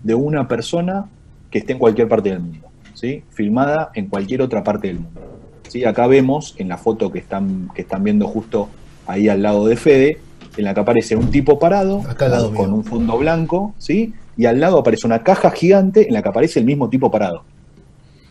de 0.03 0.15
una 0.15 0.49
persona 0.49 1.07
que 1.51 1.59
esté 1.59 1.75
en 1.75 1.79
cualquier 1.79 2.09
parte 2.09 2.31
del 2.31 2.41
mundo, 2.41 2.67
¿sí? 2.95 3.23
filmada 3.31 3.91
en 3.95 4.07
cualquier 4.07 4.43
otra 4.43 4.65
parte 4.65 4.89
del 4.89 4.99
mundo. 4.99 5.21
¿sí? 5.69 5.85
Acá 5.85 6.07
vemos 6.09 6.55
en 6.59 6.69
la 6.69 6.79
foto 6.79 7.13
que 7.13 7.21
están, 7.21 7.71
que 7.75 7.83
están 7.83 8.03
viendo 8.03 8.27
justo 8.27 8.69
ahí 9.07 9.29
al 9.29 9.43
lado 9.43 9.67
de 9.67 9.77
Fede, 9.77 10.19
en 10.57 10.65
la 10.65 10.75
que 10.75 10.81
aparece 10.81 11.17
un 11.17 11.31
tipo 11.31 11.59
parado 11.59 12.03
Acá 12.09 12.27
al 12.27 12.33
lado 12.33 12.55
con 12.55 12.67
mío. 12.67 12.77
un 12.77 12.85
fondo 12.85 13.19
blanco, 13.19 13.75
¿sí? 13.79 14.13
y 14.37 14.47
al 14.47 14.61
lado 14.61 14.79
aparece 14.79 15.07
una 15.07 15.23
caja 15.23 15.51
gigante 15.51 16.09
en 16.09 16.15
la 16.15 16.23
que 16.23 16.29
aparece 16.29 16.59
el 16.59 16.67
mismo 16.67 16.89
tipo 16.89 17.11
parado. 17.11 17.45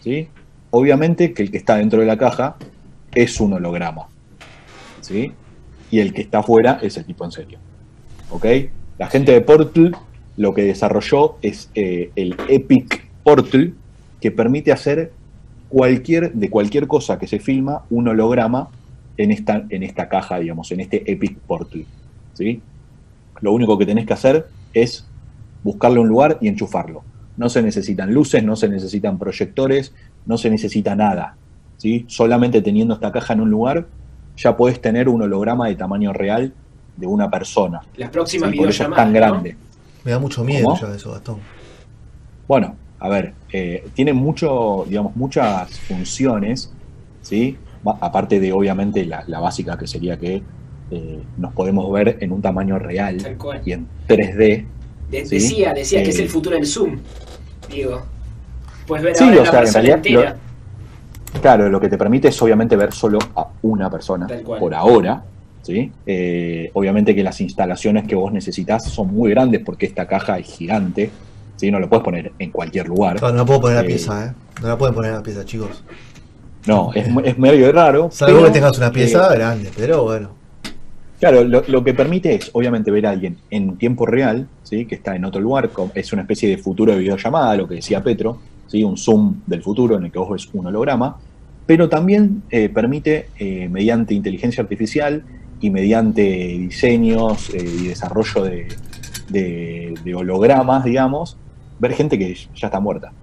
¿Sí? 0.04 0.28
Obviamente 0.72 1.34
que 1.34 1.44
el 1.44 1.52
que 1.52 1.58
está 1.58 1.78
dentro 1.78 2.00
de 2.00 2.06
la 2.06 2.18
caja 2.18 2.58
es 3.16 3.40
un 3.40 3.54
holograma. 3.54 4.08
¿sí? 5.02 5.32
Y 5.92 6.00
el 6.00 6.14
que 6.14 6.22
está 6.22 6.40
afuera 6.40 6.80
es 6.82 6.98
el 6.98 7.06
tipo 7.06 7.24
en 7.24 7.32
serio. 7.32 7.60
¿Ok? 8.30 8.46
La 8.98 9.08
gente 9.08 9.32
de 9.32 9.42
Portal 9.42 9.96
lo 10.36 10.54
que 10.54 10.64
desarrolló 10.64 11.38
es 11.42 11.70
eh, 11.76 12.12
el 12.16 12.36
Epic 12.50 13.06
Portal, 13.24 13.76
que 14.20 14.32
permite 14.32 14.72
hacer 14.72 15.12
cualquier, 15.70 16.34
de 16.34 16.50
cualquier 16.50 16.88
cosa 16.88 17.20
que 17.20 17.28
se 17.28 17.40
filma 17.40 17.84
un 17.90 18.08
holograma 18.08 18.70
en 19.18 19.32
esta, 19.32 19.66
en 19.70 19.84
esta 19.84 20.10
caja, 20.10 20.40
digamos, 20.40 20.72
en 20.72 20.80
este 20.80 21.10
Epic 21.12 21.38
Portal. 21.40 21.86
¿sí? 22.34 22.62
Lo 23.42 23.54
único 23.54 23.78
que 23.78 23.86
tenés 23.86 24.06
que 24.08 24.14
hacer 24.14 24.48
es 24.74 25.06
buscarle 25.64 26.00
un 26.00 26.08
lugar 26.08 26.40
y 26.42 26.48
enchufarlo. 26.48 27.04
No 27.38 27.50
se 27.50 27.62
necesitan 27.62 28.14
luces, 28.14 28.44
no 28.44 28.56
se 28.56 28.70
necesitan 28.70 29.18
proyectores, 29.18 29.94
no 30.26 30.38
se 30.38 30.50
necesita 30.50 30.96
nada. 30.96 31.36
¿sí? 31.78 32.06
Solamente 32.08 32.62
teniendo 32.62 32.94
esta 32.94 33.12
caja 33.12 33.34
en 33.34 33.42
un 33.42 33.50
lugar, 33.50 33.88
ya 34.38 34.56
podés 34.56 34.82
tener 34.82 35.10
un 35.10 35.22
holograma 35.22 35.68
de 35.68 35.76
tamaño 35.76 36.14
real 36.14 36.54
de 36.96 37.08
una 37.08 37.30
persona. 37.30 37.82
Las 37.98 38.10
próximas 38.10 38.52
¿sí? 38.52 38.58
Por 38.58 38.70
eso 38.70 38.84
es 38.84 38.96
tan 38.96 39.10
¿no? 39.10 39.14
grande. 39.16 39.56
Me 40.04 40.12
da 40.12 40.20
mucho 40.20 40.44
miedo 40.44 40.66
¿Cómo? 40.66 40.80
ya 40.80 40.94
eso, 40.94 41.12
Gastón. 41.12 41.40
Bueno, 42.48 42.76
a 43.00 43.10
ver, 43.10 43.34
eh, 43.52 43.88
tiene 43.94 44.14
mucho, 44.14 44.86
digamos, 44.88 45.16
muchas 45.16 45.80
funciones, 45.80 46.72
¿sí? 47.22 47.58
Aparte 47.86 48.40
de, 48.40 48.54
obviamente, 48.54 49.06
la, 49.06 49.24
la 49.28 49.40
básica 49.40 49.78
que 49.78 49.88
sería 49.88 50.18
que 50.18 50.42
eh, 50.92 51.24
nos 51.38 51.54
podemos 51.54 51.92
ver 51.92 52.18
en 52.20 52.32
un 52.32 52.42
tamaño 52.42 52.78
real 52.78 53.18
y 53.66 53.72
en 53.72 53.88
3D. 54.08 54.66
De- 55.14 55.26
Sí. 55.26 55.36
Decía, 55.36 55.74
decía 55.74 56.04
que 56.04 56.10
es 56.10 56.20
Eh, 56.20 56.24
el 56.24 56.30
futuro 56.30 56.56
del 56.56 56.66
Zoom. 56.66 57.00
Digo. 57.70 58.02
Puedes 58.88 59.06
ver 59.06 59.16
Sí, 59.16 59.24
ahora 59.24 59.38
o 59.38 59.42
una 59.42 59.50
sea, 59.52 59.60
en 59.60 59.64
persona 59.66 59.82
realidad 59.84 59.98
entera. 60.08 60.36
Claro, 61.42 61.70
lo 61.70 61.80
que 61.80 61.90
te 61.90 61.98
permite 61.98 62.28
es 62.28 62.42
obviamente 62.42 62.76
ver 62.76 62.92
solo 62.94 63.20
a 63.36 63.48
una 63.62 63.90
persona 63.90 64.28
por 64.60 64.74
ahora. 64.74 65.24
¿sí? 65.62 65.92
Eh, 66.06 66.70
obviamente 66.74 67.16
que 67.16 67.24
las 67.24 67.40
instalaciones 67.42 68.06
que 68.06 68.16
vos 68.16 68.34
necesitas 68.34 68.84
son 68.84 69.14
muy 69.14 69.32
grandes 69.32 69.62
porque 69.66 69.86
esta 69.86 70.06
caja 70.08 70.38
es 70.38 70.48
gigante. 70.48 71.10
¿sí? 71.56 71.72
No 71.72 71.80
lo 71.80 71.88
puedes 71.90 72.04
poner 72.04 72.34
en 72.38 72.52
cualquier 72.52 72.88
lugar. 72.88 73.22
No, 73.22 73.30
no 73.30 73.36
la 73.38 73.46
puedo 73.46 73.62
poner 73.62 73.78
la 73.78 73.84
Eh, 73.84 73.88
pieza, 73.88 74.26
¿eh? 74.26 74.32
No 74.62 74.68
la 74.68 74.78
pueden 74.78 74.94
poner 74.94 75.14
la 75.14 75.24
pieza, 75.24 75.46
chicos. 75.46 75.84
No, 76.66 76.92
es, 76.94 77.38
medio 77.38 77.72
raro. 77.72 78.10
Salvo 78.12 78.36
pero, 78.36 78.48
que 78.48 78.54
tengas 78.54 78.78
una 78.78 78.92
pieza 78.92 79.34
eh, 79.34 79.38
grande, 79.38 79.70
pero 79.76 80.04
bueno. 80.04 80.30
Claro, 81.24 81.46
lo, 81.46 81.84
que 81.86 81.94
permite 81.94 82.36
es, 82.36 82.50
obviamente, 82.52 82.92
ver 82.92 83.06
a 83.08 83.12
alguien 83.12 83.38
en 83.50 83.78
tiempo 83.78 84.06
real, 84.06 84.46
¿sí? 84.64 84.86
que 84.86 84.96
está 84.96 85.16
en 85.16 85.24
otro 85.24 85.40
lugar, 85.40 85.70
es 85.96 86.12
una 86.12 86.24
especie 86.24 86.50
de 86.50 86.58
futuro 86.58 86.92
de 86.92 86.98
videollamada, 87.00 87.56
lo 87.56 87.66
que 87.66 87.76
decía 87.76 88.04
Petro, 88.04 88.40
¿sí? 88.68 88.84
un 88.84 88.98
zoom 88.98 89.36
del 89.48 89.62
futuro 89.64 89.96
en 89.96 90.04
el 90.04 90.12
que 90.12 90.20
vos 90.20 90.30
ves 90.32 90.50
un 90.52 90.68
holograma, 90.68 91.16
pero 91.66 91.88
también 91.88 92.44
eh, 92.50 92.68
permite, 92.68 93.28
eh, 93.40 93.70
mediante 93.70 94.14
inteligencia 94.14 94.64
artificial 94.64 95.24
y 95.62 95.70
mediante 95.70 96.24
diseños 96.24 97.50
eh, 97.52 97.74
y 97.84 97.88
desarrollo 97.88 98.44
de, 98.44 98.68
de- 99.30 99.94
de 100.04 100.16
hologramas, 100.16 100.84
digamos, 100.84 101.38
ver 101.80 101.94
gente 101.94 102.20
que 102.20 102.36
ya 102.54 102.68
está 102.68 102.82
muerta, 102.82 103.14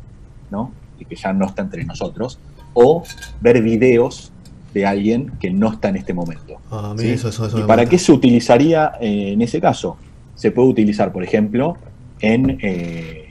¿no? 0.50 0.72
Y 0.98 1.04
que 1.04 1.16
ya 1.16 1.34
no 1.34 1.44
está 1.44 1.60
entre 1.60 1.84
nosotros, 1.84 2.38
o 2.72 3.02
ver 3.42 3.60
videos 3.60 4.32
de 4.72 4.86
alguien 4.86 5.32
que 5.40 5.50
no 5.50 5.72
está 5.72 5.88
en 5.88 5.96
este 5.96 6.14
momento. 6.14 6.58
A 6.70 6.94
mí 6.94 7.00
¿sí? 7.00 7.08
eso, 7.10 7.28
eso, 7.28 7.46
eso 7.46 7.58
¿Y 7.58 7.62
para 7.62 7.82
mata. 7.82 7.90
qué 7.90 7.98
se 7.98 8.12
utilizaría 8.12 8.92
eh, 9.00 9.32
en 9.32 9.42
ese 9.42 9.60
caso? 9.60 9.96
Se 10.34 10.50
puede 10.50 10.68
utilizar, 10.68 11.12
por 11.12 11.22
ejemplo, 11.22 11.76
en, 12.20 12.58
eh, 12.62 13.30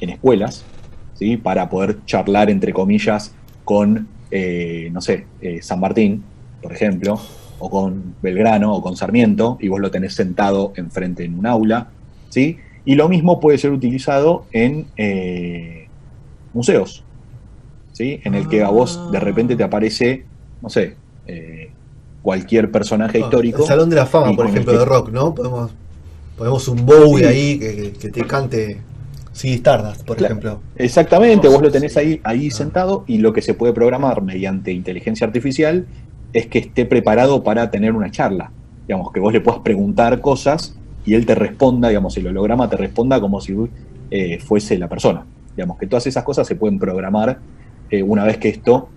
en 0.00 0.10
escuelas, 0.10 0.64
¿sí? 1.14 1.36
para 1.36 1.68
poder 1.68 2.04
charlar, 2.04 2.50
entre 2.50 2.72
comillas, 2.72 3.34
con, 3.64 4.08
eh, 4.30 4.90
no 4.92 5.00
sé, 5.00 5.26
San 5.60 5.80
Martín, 5.80 6.22
por 6.62 6.72
ejemplo, 6.72 7.18
o 7.58 7.70
con 7.70 8.14
Belgrano, 8.22 8.74
o 8.74 8.82
con 8.82 8.96
Sarmiento, 8.96 9.58
y 9.60 9.68
vos 9.68 9.80
lo 9.80 9.90
tenés 9.90 10.14
sentado 10.14 10.72
enfrente 10.76 11.24
en 11.24 11.38
un 11.38 11.46
aula, 11.46 11.88
¿sí? 12.28 12.58
Y 12.84 12.94
lo 12.94 13.08
mismo 13.08 13.40
puede 13.40 13.58
ser 13.58 13.72
utilizado 13.72 14.44
en 14.52 14.86
museos, 16.52 17.02
¿sí? 17.92 18.20
En 18.24 18.34
el 18.34 18.48
que 18.48 18.62
a 18.62 18.68
vos 18.68 19.10
de 19.10 19.18
repente 19.18 19.56
te 19.56 19.64
aparece, 19.64 20.26
no 20.62 20.68
sé, 20.68 20.96
eh, 21.26 21.70
cualquier 22.22 22.70
personaje 22.70 23.18
histórico. 23.20 23.62
El 23.62 23.68
Salón 23.68 23.90
de 23.90 23.96
la 23.96 24.06
Fama, 24.06 24.34
por 24.34 24.46
ejemplo, 24.46 24.72
que- 24.72 24.78
de 24.78 24.84
rock, 24.84 25.10
¿no? 25.10 25.34
Podemos, 25.34 25.70
ponemos 26.36 26.68
un 26.68 26.84
Bowie 26.84 27.22
Sí. 27.22 27.24
ahí 27.24 27.58
que, 27.58 27.92
que- 27.98 28.08
te 28.10 28.26
cante 28.26 28.80
Sí, 29.32 29.52
Stardust, 29.52 30.02
por 30.06 30.16
Claro. 30.16 30.32
ejemplo. 30.32 30.60
Exactamente, 30.76 31.46
vos 31.48 31.60
lo 31.60 31.70
tenés 31.70 31.92
Sí. 31.92 31.98
ahí, 31.98 32.20
ahí 32.24 32.48
Ah. 32.50 32.54
sentado 32.54 33.04
y 33.06 33.18
lo 33.18 33.34
que 33.34 33.42
se 33.42 33.52
puede 33.52 33.74
programar 33.74 34.22
mediante 34.22 34.72
inteligencia 34.72 35.26
artificial 35.26 35.86
es 36.32 36.46
que 36.46 36.58
esté 36.58 36.86
preparado 36.86 37.44
para 37.44 37.70
tener 37.70 37.92
una 37.92 38.10
charla. 38.10 38.50
Digamos, 38.88 39.12
que 39.12 39.20
vos 39.20 39.32
le 39.34 39.42
puedas 39.42 39.60
preguntar 39.60 40.22
cosas 40.22 40.74
y 41.04 41.12
él 41.14 41.26
te 41.26 41.34
responda, 41.34 41.88
digamos, 41.88 42.16
el 42.16 42.28
holograma 42.28 42.70
te 42.70 42.76
responda 42.78 43.20
como 43.20 43.40
si 43.42 43.54
eh, 44.10 44.38
fuese 44.38 44.78
la 44.78 44.88
persona. 44.88 45.24
Digamos, 45.54 45.76
que 45.78 45.86
todas 45.86 46.06
esas 46.06 46.24
cosas 46.24 46.46
se 46.46 46.54
pueden 46.54 46.78
programar 46.78 47.38
eh, 47.90 48.02
una 48.02 48.24
vez 48.24 48.38
que 48.38 48.48
esto 48.48 48.88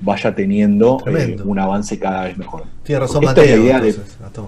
vaya 0.00 0.34
teniendo 0.34 0.98
eh, 1.06 1.36
un 1.44 1.58
avance 1.58 1.98
cada 1.98 2.24
vez 2.24 2.36
mejor. 2.36 2.64
Tiene 2.82 3.00
razón 3.00 3.24
Esta 3.24 3.42
es 3.42 3.50
la 3.50 3.56
Mateo. 3.56 3.64
idea 3.64 3.80
de- 3.80 3.88
entonces, 3.90 4.18
Gastón. 4.20 4.46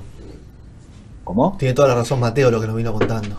¿Cómo? 1.24 1.56
Tiene 1.58 1.74
toda 1.74 1.88
la 1.88 1.94
razón 1.96 2.20
Mateo 2.20 2.50
lo 2.50 2.60
que 2.60 2.66
nos 2.66 2.76
vino 2.76 2.92
contando. 2.92 3.36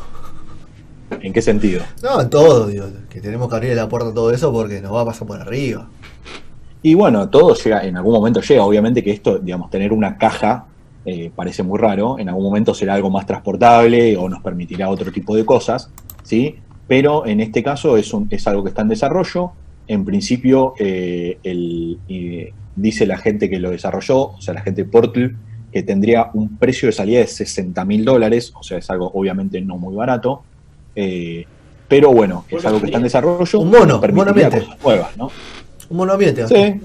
¿En 1.22 1.32
qué 1.32 1.42
sentido? 1.42 1.84
No, 2.04 2.20
en 2.22 2.30
todo, 2.30 2.68
digo, 2.68 2.86
que 3.10 3.22
tenemos 3.22 3.48
que 3.50 3.56
abrir 3.56 3.76
la 3.76 3.88
puerta 3.88 4.10
a 4.10 4.14
todo 4.14 4.32
eso 4.32 4.52
porque 4.52 4.82
nos 4.82 4.94
va 4.94 5.02
a 5.02 5.06
pasar 5.06 5.26
por 5.28 5.40
arriba. 5.40 5.88
Y 6.82 6.94
bueno, 6.96 7.30
todo 7.30 7.54
llega, 7.56 7.84
en 7.86 7.96
algún 7.98 8.14
momento 8.14 8.42
llega. 8.42 8.64
Obviamente 8.64 9.04
que 9.04 9.12
esto, 9.12 9.40
digamos, 9.40 9.70
tener 9.70 9.94
una 9.94 10.18
caja 10.18 10.66
eh, 11.06 11.32
parece 11.34 11.64
muy 11.64 11.80
raro. 11.80 12.20
En 12.20 12.28
algún 12.28 12.44
momento 12.44 12.74
será 12.74 12.94
algo 12.96 13.10
más 13.10 13.26
transportable 13.26 14.18
o 14.18 14.28
nos 14.28 14.42
permitirá 14.44 14.90
otro 14.90 15.10
tipo 15.12 15.34
de 15.36 15.46
cosas, 15.46 15.90
¿sí? 16.24 16.58
Pero 16.88 17.26
en 17.26 17.40
este 17.40 17.64
caso 17.64 17.96
es, 17.96 18.14
un, 18.14 18.28
es 18.30 18.46
algo 18.48 18.64
que 18.64 18.70
está 18.70 18.82
en 18.82 18.90
desarrollo. 18.90 19.52
En 19.88 20.04
principio, 20.06 20.74
eh, 20.80 21.38
el, 21.44 21.98
eh, 22.10 22.54
dice 22.76 23.06
la 23.06 23.18
gente 23.18 23.50
que 23.50 23.60
lo 23.60 23.72
desarrolló, 23.72 24.18
o 24.32 24.42
sea, 24.42 24.54
la 24.54 24.62
gente 24.62 24.84
de 24.84 24.90
Portal, 24.90 25.36
que 25.72 25.84
tendría 25.84 26.30
un 26.34 26.58
precio 26.58 26.88
de 26.88 26.94
salida 26.94 27.20
de 27.20 27.28
60 27.28 27.84
mil 27.86 28.04
dólares, 28.06 28.54
o 28.60 28.64
sea, 28.64 28.78
es 28.78 28.90
algo 28.90 29.10
obviamente 29.14 29.60
no 29.62 29.78
muy 29.78 29.96
barato. 29.96 30.44
eh, 30.96 31.46
pero 31.90 32.12
bueno, 32.12 32.44
es 32.50 32.66
algo 32.66 32.82
que 32.82 32.88
está 32.88 32.98
en 32.98 33.04
desarrollo. 33.04 33.60
Un 33.62 33.70
mono, 33.70 33.96
y 33.96 34.02
permitiría 34.02 34.34
monamente. 34.34 34.60
cosas 34.66 34.84
nuevas, 34.84 35.16
¿no? 35.18 35.32
Un 35.90 35.98
monoambiente. 35.98 36.42
Gastón. 36.42 36.82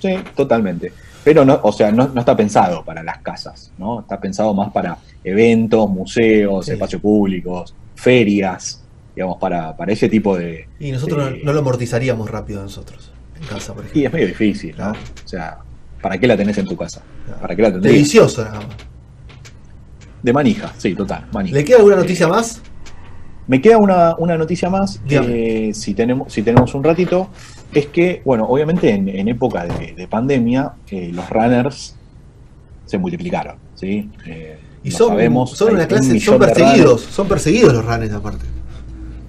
Sí, 0.00 0.08
sí, 0.08 0.14
totalmente. 0.36 0.92
Pero 1.24 1.44
no, 1.44 1.58
o 1.64 1.72
sea, 1.72 1.90
no, 1.90 2.06
no 2.14 2.20
está 2.20 2.36
pensado 2.36 2.84
para 2.84 3.02
las 3.02 3.18
casas, 3.22 3.72
¿no? 3.76 4.00
Está 4.02 4.20
pensado 4.20 4.54
más 4.54 4.70
para 4.70 4.98
eventos, 5.24 5.90
museos, 5.90 6.64
Sí. 6.66 6.72
espacios 6.72 7.02
públicos, 7.02 7.74
ferias, 7.96 8.79
digamos, 9.20 9.36
para, 9.38 9.76
para 9.76 9.92
ese 9.92 10.08
tipo 10.08 10.36
de. 10.36 10.66
Y 10.78 10.92
nosotros 10.92 11.32
Eh, 11.32 11.40
no, 11.44 11.52
lo 11.52 11.58
amortizaríamos 11.60 12.30
rápido 12.30 12.62
nosotros. 12.62 13.12
En 13.38 13.46
casa, 13.46 13.74
por 13.74 13.84
Y 13.84 13.88
ejemplo. 13.88 14.06
es 14.06 14.12
medio 14.14 14.26
difícil, 14.28 14.70
¿no? 14.70 14.92
Claro. 14.92 14.98
O 15.24 15.28
sea, 15.28 15.58
¿para 16.00 16.16
qué 16.18 16.26
la 16.26 16.36
tenés 16.38 16.56
en 16.56 16.64
tu 16.66 16.74
casa? 16.76 17.02
Claro. 17.26 17.40
¿Para 17.42 17.54
qué 17.56 17.62
la 17.62 17.70
tendrías? 17.72 17.92
Delicioso 17.94 18.44
nada 18.44 18.56
más. 18.56 18.66
De 20.22 20.32
manija, 20.32 20.72
sí, 20.78 20.94
total, 20.94 21.26
manija. 21.32 21.54
¿Le 21.56 21.64
queda 21.64 21.76
alguna 21.78 21.96
noticia 21.96 22.28
más? 22.28 22.62
Me 23.46 23.60
queda 23.60 23.78
una, 23.78 24.14
una 24.16 24.36
noticia 24.38 24.70
más, 24.70 25.00
Dígame. 25.04 25.68
eh, 25.68 25.74
si, 25.74 25.92
tenemos, 25.94 26.32
si 26.32 26.42
tenemos 26.42 26.74
un 26.74 26.84
ratito, 26.84 27.28
es 27.74 27.86
que, 27.86 28.22
bueno, 28.24 28.44
obviamente 28.44 28.90
en, 28.90 29.08
en 29.08 29.28
época 29.28 29.64
de, 29.66 29.92
de 29.94 30.08
pandemia, 30.08 30.72
eh, 30.90 31.10
los 31.12 31.28
runners 31.30 31.96
se 32.86 32.96
multiplicaron, 32.98 33.56
¿sí? 33.74 34.10
Eh, 34.26 34.58
Y 34.84 34.90
son, 34.90 35.08
sabemos, 35.08 35.56
son 35.56 35.72
una 35.74 35.82
un 35.82 35.88
clase, 35.88 36.20
son 36.20 36.38
perseguidos, 36.38 37.00
son 37.02 37.26
perseguidos 37.28 37.72
los 37.74 37.84
runners 37.84 38.12
aparte. 38.12 38.44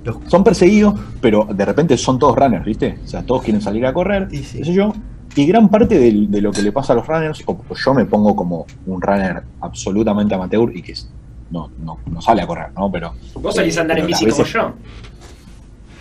Los- 0.03 0.17
Son 0.27 0.43
perseguidos, 0.43 1.00
pero 1.20 1.48
de 1.51 1.65
repente 1.65 1.98
son 1.98 2.17
todos 2.17 2.36
runners, 2.36 2.65
¿viste? 2.65 3.00
O 3.03 3.08
sea, 3.08 3.24
todos 3.24 3.43
quieren 3.43 3.62
salir 3.62 3.86
a 3.86 3.93
correr, 3.93 4.27
Y 4.31 4.38
sí. 4.38 4.60
qué 4.60 4.65
sé 4.65 4.74
yo. 4.74 4.93
Y 5.36 5.46
gran 5.46 5.70
parte 5.70 5.98
de, 5.98 6.41
lo 6.41 6.51
que 6.51 6.62
le 6.62 6.72
pasa 6.72 6.91
a 6.93 6.96
los 6.98 7.08
runners, 7.08 7.41
o 7.46 7.63
yo 7.74 7.93
me 7.93 8.05
pongo 8.05 8.36
como 8.36 8.65
un 8.86 9.01
runner 9.01 9.43
absolutamente 9.62 10.36
amateur 10.36 10.70
y 10.75 10.81
que 10.81 10.93
no, 11.51 11.72
no, 11.77 12.00
no 12.05 12.22
sale 12.22 12.41
a 12.41 12.48
correr, 12.48 12.67
¿no? 12.75 12.91
Pero 12.91 13.13
Vos 13.36 13.55
salís 13.55 13.77
a 13.77 13.81
andar 13.81 14.00
en 14.00 14.08
bici 14.08 14.25
las 14.25 14.34
como 14.34 14.43
veces- 14.43 14.53
yo. 14.53 14.74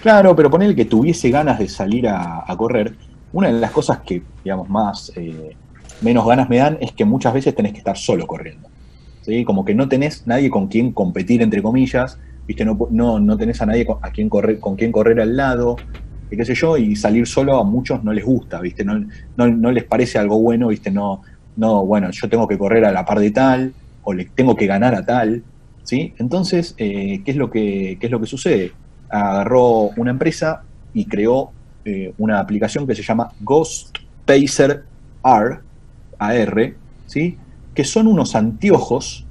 Claro, 0.02 0.34
pero 0.34 0.50
poner 0.50 0.74
que 0.74 0.86
tuviese 0.86 1.30
ganas 1.30 1.58
de 1.58 1.68
salir 1.68 2.08
a, 2.08 2.42
a 2.46 2.56
correr, 2.56 2.96
una 3.32 3.48
de 3.48 3.60
las 3.60 3.70
cosas 3.70 4.00
que, 4.04 4.22
digamos, 4.42 4.68
más, 4.68 5.12
eh, 5.14 5.56
menos 6.00 6.26
ganas 6.26 6.48
me 6.48 6.56
dan 6.56 6.78
es 6.80 6.92
que 6.92 7.04
muchas 7.04 7.34
veces 7.34 7.54
tenés 7.54 7.72
que 7.72 7.78
estar 7.78 7.96
solo 7.96 8.26
corriendo. 8.26 8.68
¿sí? 9.20 9.44
Como 9.44 9.64
que 9.64 9.74
no 9.74 9.88
tenés 9.88 10.26
nadie 10.26 10.48
con 10.50 10.68
quien 10.68 10.92
competir, 10.92 11.42
entre 11.42 11.62
comillas, 11.62 12.18
¿viste? 12.50 12.64
No, 12.64 12.76
no, 12.90 13.20
no 13.20 13.36
tenés 13.36 13.62
a 13.62 13.66
nadie 13.66 13.86
con, 13.86 13.98
a 14.02 14.10
quien 14.10 14.28
correr, 14.28 14.58
con 14.58 14.76
correr 14.76 15.20
al 15.20 15.36
lado, 15.36 15.76
y 16.28 16.36
qué 16.36 16.44
sé 16.44 16.56
yo, 16.56 16.76
y 16.76 16.96
salir 16.96 17.28
solo 17.28 17.56
a 17.56 17.62
muchos 17.62 18.02
no 18.02 18.12
les 18.12 18.24
gusta, 18.24 18.60
¿viste? 18.60 18.84
No, 18.84 18.98
no, 19.36 19.46
no 19.46 19.70
les 19.70 19.84
parece 19.84 20.18
algo 20.18 20.40
bueno, 20.40 20.66
¿viste? 20.66 20.90
No, 20.90 21.22
no, 21.54 21.86
bueno, 21.86 22.10
yo 22.10 22.28
tengo 22.28 22.48
que 22.48 22.58
correr 22.58 22.84
a 22.84 22.90
la 22.90 23.04
par 23.04 23.20
de 23.20 23.30
tal, 23.30 23.72
o 24.02 24.12
le 24.12 24.24
tengo 24.24 24.56
que 24.56 24.66
ganar 24.66 24.96
a 24.96 25.06
tal, 25.06 25.44
¿sí? 25.84 26.12
Entonces, 26.18 26.74
eh, 26.76 27.22
¿qué, 27.24 27.30
es 27.30 27.36
lo 27.36 27.50
que, 27.52 27.98
¿qué 28.00 28.06
es 28.06 28.10
lo 28.10 28.20
que 28.20 28.26
sucede? 28.26 28.72
Agarró 29.08 29.90
una 29.96 30.10
empresa 30.10 30.64
y 30.92 31.04
creó 31.04 31.52
eh, 31.84 32.12
una 32.18 32.40
aplicación 32.40 32.84
que 32.84 32.96
se 32.96 33.04
llama 33.04 33.30
Ghost 33.38 33.98
Pacer 34.26 34.82
R, 35.24 35.60
AR, 36.18 36.74
¿sí? 37.06 37.38
que 37.76 37.84
son 37.84 38.08
unos 38.08 38.34
anteojos, 38.34 39.24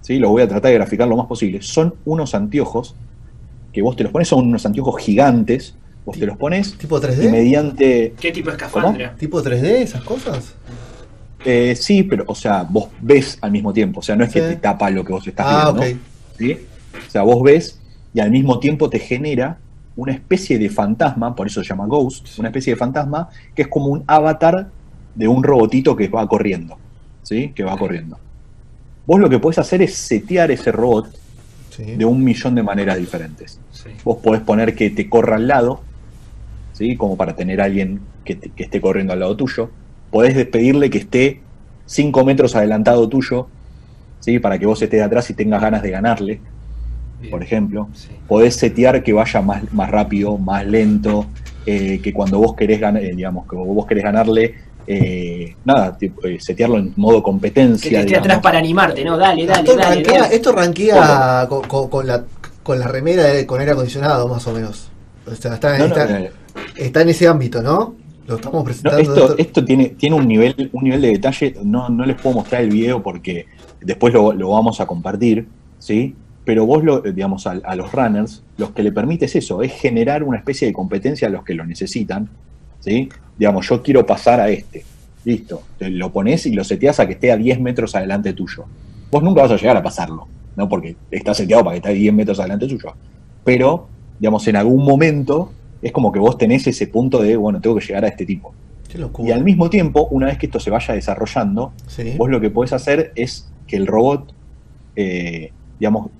¿sí? 0.00 0.18
lo 0.18 0.30
voy 0.30 0.42
a 0.42 0.48
tratar 0.48 0.70
de 0.70 0.74
graficar 0.78 1.08
lo 1.08 1.16
más 1.16 1.26
posible, 1.26 1.62
son 1.62 1.94
unos 2.04 2.34
anteojos 2.34 2.94
que 3.72 3.82
vos 3.82 3.96
te 3.96 4.02
los 4.02 4.12
pones, 4.12 4.28
son 4.28 4.46
unos 4.46 4.64
anteojos 4.66 5.00
gigantes, 5.02 5.74
vos 6.04 6.18
te 6.18 6.26
los 6.26 6.36
pones 6.36 6.76
¿Tipo 6.78 6.98
y 6.98 7.00
3D? 7.02 7.30
mediante... 7.30 8.14
¿Qué 8.18 8.32
tipo 8.32 8.50
de 8.50 8.56
escafandra? 8.56 9.14
¿Tipo 9.16 9.42
3D 9.42 9.64
esas 9.64 10.02
cosas? 10.02 10.54
Eh, 11.44 11.76
sí, 11.76 12.02
pero, 12.02 12.24
o 12.26 12.34
sea, 12.34 12.64
vos 12.68 12.88
ves 13.00 13.38
al 13.40 13.52
mismo 13.52 13.72
tiempo, 13.72 14.00
o 14.00 14.02
sea, 14.02 14.16
no 14.16 14.24
es 14.24 14.32
que 14.32 14.40
te 14.40 14.56
tapa 14.56 14.90
lo 14.90 15.04
que 15.04 15.12
vos 15.12 15.26
estás 15.26 15.46
Ah, 15.48 15.72
viendo, 15.72 15.98
ok. 15.98 16.02
¿sí? 16.38 16.58
O 17.06 17.10
sea, 17.10 17.22
vos 17.22 17.42
ves 17.42 17.78
y 18.12 18.20
al 18.20 18.30
mismo 18.30 18.58
tiempo 18.58 18.90
te 18.90 18.98
genera 18.98 19.58
una 19.94 20.12
especie 20.12 20.58
de 20.58 20.70
fantasma, 20.70 21.34
por 21.34 21.46
eso 21.46 21.62
se 21.62 21.68
llama 21.68 21.86
Ghost, 21.86 22.38
una 22.38 22.48
especie 22.48 22.72
de 22.72 22.76
fantasma 22.76 23.28
que 23.54 23.62
es 23.62 23.68
como 23.68 23.86
un 23.86 24.02
avatar 24.06 24.68
de 25.14 25.28
un 25.28 25.42
robotito 25.42 25.94
que 25.94 26.08
va 26.08 26.26
corriendo, 26.26 26.78
¿sí? 27.22 27.52
Que 27.54 27.64
va 27.64 27.76
corriendo. 27.76 28.18
Vos 29.08 29.18
lo 29.18 29.30
que 29.30 29.38
podés 29.38 29.58
hacer 29.58 29.80
es 29.80 29.94
setear 29.94 30.50
ese 30.50 30.70
robot 30.70 31.08
Sí. 31.70 31.96
de 31.96 32.04
un 32.04 32.22
millón 32.22 32.54
de 32.54 32.62
maneras 32.62 32.98
diferentes. 32.98 33.58
Sí. 33.72 33.88
Vos 34.04 34.18
podés 34.18 34.42
poner 34.42 34.74
que 34.74 34.90
te 34.90 35.08
corra 35.08 35.36
al 35.36 35.48
lado, 35.48 35.80
¿sí? 36.74 36.94
Como 36.96 37.16
para 37.16 37.34
tener 37.34 37.60
a 37.62 37.64
alguien 37.64 38.00
que, 38.24 38.34
te- 38.34 38.50
que 38.50 38.64
esté 38.64 38.80
corriendo 38.82 39.14
al 39.14 39.20
lado 39.20 39.34
tuyo. 39.34 39.70
Podés 40.10 40.34
despedirle 40.34 40.90
que 40.90 40.98
esté 40.98 41.40
5 41.86 42.22
metros 42.24 42.54
adelantado 42.54 43.08
tuyo, 43.08 43.48
¿sí? 44.20 44.38
Para 44.40 44.58
que 44.58 44.66
vos 44.66 44.82
estés 44.82 45.00
atrás 45.02 45.30
y 45.30 45.34
tengas 45.34 45.62
ganas 45.62 45.82
de 45.82 45.90
ganarle, 45.90 46.40
Bien. 47.20 47.30
por 47.30 47.42
ejemplo. 47.42 47.88
Sí. 47.94 48.08
Podés 48.26 48.56
setear 48.56 49.02
que 49.02 49.12
vaya 49.14 49.40
más, 49.40 49.72
más 49.72 49.90
rápido, 49.90 50.36
más 50.36 50.66
lento, 50.66 51.26
eh, 51.64 52.00
que 52.02 52.12
cuando 52.12 52.38
vos 52.40 52.54
querés 52.56 52.78
ganar, 52.80 53.02
digamos, 53.02 53.48
que 53.48 53.56
vos 53.56 53.86
querés 53.86 54.04
ganarle, 54.04 54.54
eh, 54.86 55.37
nada, 55.64 55.96
tipo, 55.96 56.26
eh, 56.26 56.38
setearlo 56.40 56.78
en 56.78 56.92
modo 56.96 57.18
Que 57.18 57.22
competencia. 57.22 57.90
te 57.90 57.96
esté 57.96 58.06
digamos. 58.06 58.26
atrás 58.26 58.40
para 58.42 58.58
animarte, 58.58 59.04
¿no? 59.04 59.16
Dale, 59.16 59.46
dale, 59.46 59.60
esto, 59.60 59.76
dale. 59.76 59.94
ranquea, 59.96 60.20
dale. 60.22 60.34
esto 60.36 60.52
ranquea 60.52 61.46
con, 61.48 61.62
con- 61.68 61.88
con 61.88 62.06
la, 62.06 62.24
con 62.62 62.78
la 62.78 62.88
remera 62.88 63.24
de- 63.24 63.46
con 63.46 63.60
aire 63.60 63.72
acondicionado, 63.72 64.28
más 64.28 64.46
o 64.46 64.52
menos. 64.52 64.90
O 65.26 65.34
sea, 65.34 65.54
está, 65.54 65.78
No, 65.78 65.88
no, 65.88 65.94
está- 65.96 66.30
está 66.76 67.02
en 67.02 67.08
ese 67.10 67.26
ámbito, 67.28 67.62
¿no? 67.62 67.94
Lo 68.26 68.36
estamos 68.36 68.58
No, 68.60 68.64
presentando. 68.64 69.36
esto 69.38 69.64
tiene, 69.64 69.90
tiene 69.90 70.16
un 70.16 70.28
nivel, 70.28 70.68
un 70.72 70.84
nivel 70.84 71.00
de 71.00 71.08
detalle, 71.08 71.54
no, 71.64 71.88
no 71.88 72.04
les 72.04 72.16
puedo 72.20 72.36
mostrar 72.36 72.62
el 72.62 72.70
video 72.70 73.02
porque 73.02 73.46
después 73.80 74.12
lo, 74.12 74.32
lo 74.34 74.50
vamos 74.50 74.80
a 74.80 74.86
compartir, 74.86 75.46
¿sí? 75.78 76.14
Pero 76.44 76.66
vos, 76.66 76.82
lo, 76.84 77.00
digamos, 77.00 77.46
a, 77.46 77.52
a 77.64 77.74
los 77.76 77.90
runners, 77.92 78.42
los 78.58 78.70
que 78.72 78.82
le 78.82 78.90
permite 78.92 79.26
es 79.26 79.36
eso, 79.36 79.62
es 79.62 79.72
generar 79.72 80.22
una 80.24 80.38
especie 80.38 80.66
de 80.66 80.72
competencia 80.74 81.28
a 81.28 81.30
los 81.30 81.44
que 81.44 81.54
lo 81.54 81.64
necesitan, 81.64 82.28
¿sí? 82.80 83.08
Digamos, 83.38 83.68
yo 83.68 83.82
quiero 83.82 84.04
pasar 84.04 84.40
a 84.40 84.48
este, 84.50 84.84
listo, 85.28 85.62
te 85.78 85.90
lo 85.90 86.10
pones 86.10 86.46
y 86.46 86.52
lo 86.52 86.64
seteas 86.64 86.98
a 87.00 87.06
que 87.06 87.12
esté 87.12 87.30
a 87.30 87.36
10 87.36 87.60
metros 87.60 87.94
adelante 87.94 88.32
tuyo. 88.32 88.64
Vos 89.10 89.22
nunca 89.22 89.42
vas 89.42 89.50
a 89.52 89.56
llegar 89.56 89.76
a 89.76 89.82
pasarlo, 89.82 90.26
¿no? 90.56 90.68
Porque 90.68 90.96
está 91.10 91.34
seteado 91.34 91.62
para 91.64 91.74
que 91.74 91.78
esté 91.78 91.88
a 91.90 91.92
10 91.92 92.14
metros 92.14 92.40
adelante 92.40 92.66
tuyo. 92.66 92.94
Pero, 93.44 93.88
digamos, 94.18 94.46
en 94.48 94.56
algún 94.56 94.84
momento 94.84 95.52
es 95.82 95.92
como 95.92 96.10
que 96.10 96.18
vos 96.18 96.36
tenés 96.38 96.66
ese 96.66 96.86
punto 96.88 97.22
de, 97.22 97.36
bueno, 97.36 97.60
tengo 97.60 97.76
que 97.76 97.84
llegar 97.86 98.04
a 98.04 98.08
este 98.08 98.24
tipo. 98.26 98.54
Y 99.22 99.30
al 99.32 99.44
mismo 99.44 99.68
tiempo, 99.68 100.08
una 100.10 100.26
vez 100.26 100.38
que 100.38 100.46
esto 100.46 100.58
se 100.60 100.70
vaya 100.70 100.94
desarrollando, 100.94 101.72
Sí. 101.86 102.14
vos 102.16 102.30
lo 102.30 102.40
que 102.40 102.48
podés 102.48 102.72
hacer 102.72 103.12
es 103.14 103.50
que 103.66 103.76
el 103.76 103.86
robot, 103.86 104.32
eh, 104.96 105.52
digamos, 105.78 106.10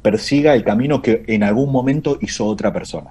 persiga 0.00 0.54
el 0.54 0.64
camino 0.64 1.02
que 1.02 1.22
en 1.26 1.42
algún 1.42 1.70
momento 1.70 2.16
hizo 2.22 2.46
otra 2.46 2.72
persona. 2.72 3.10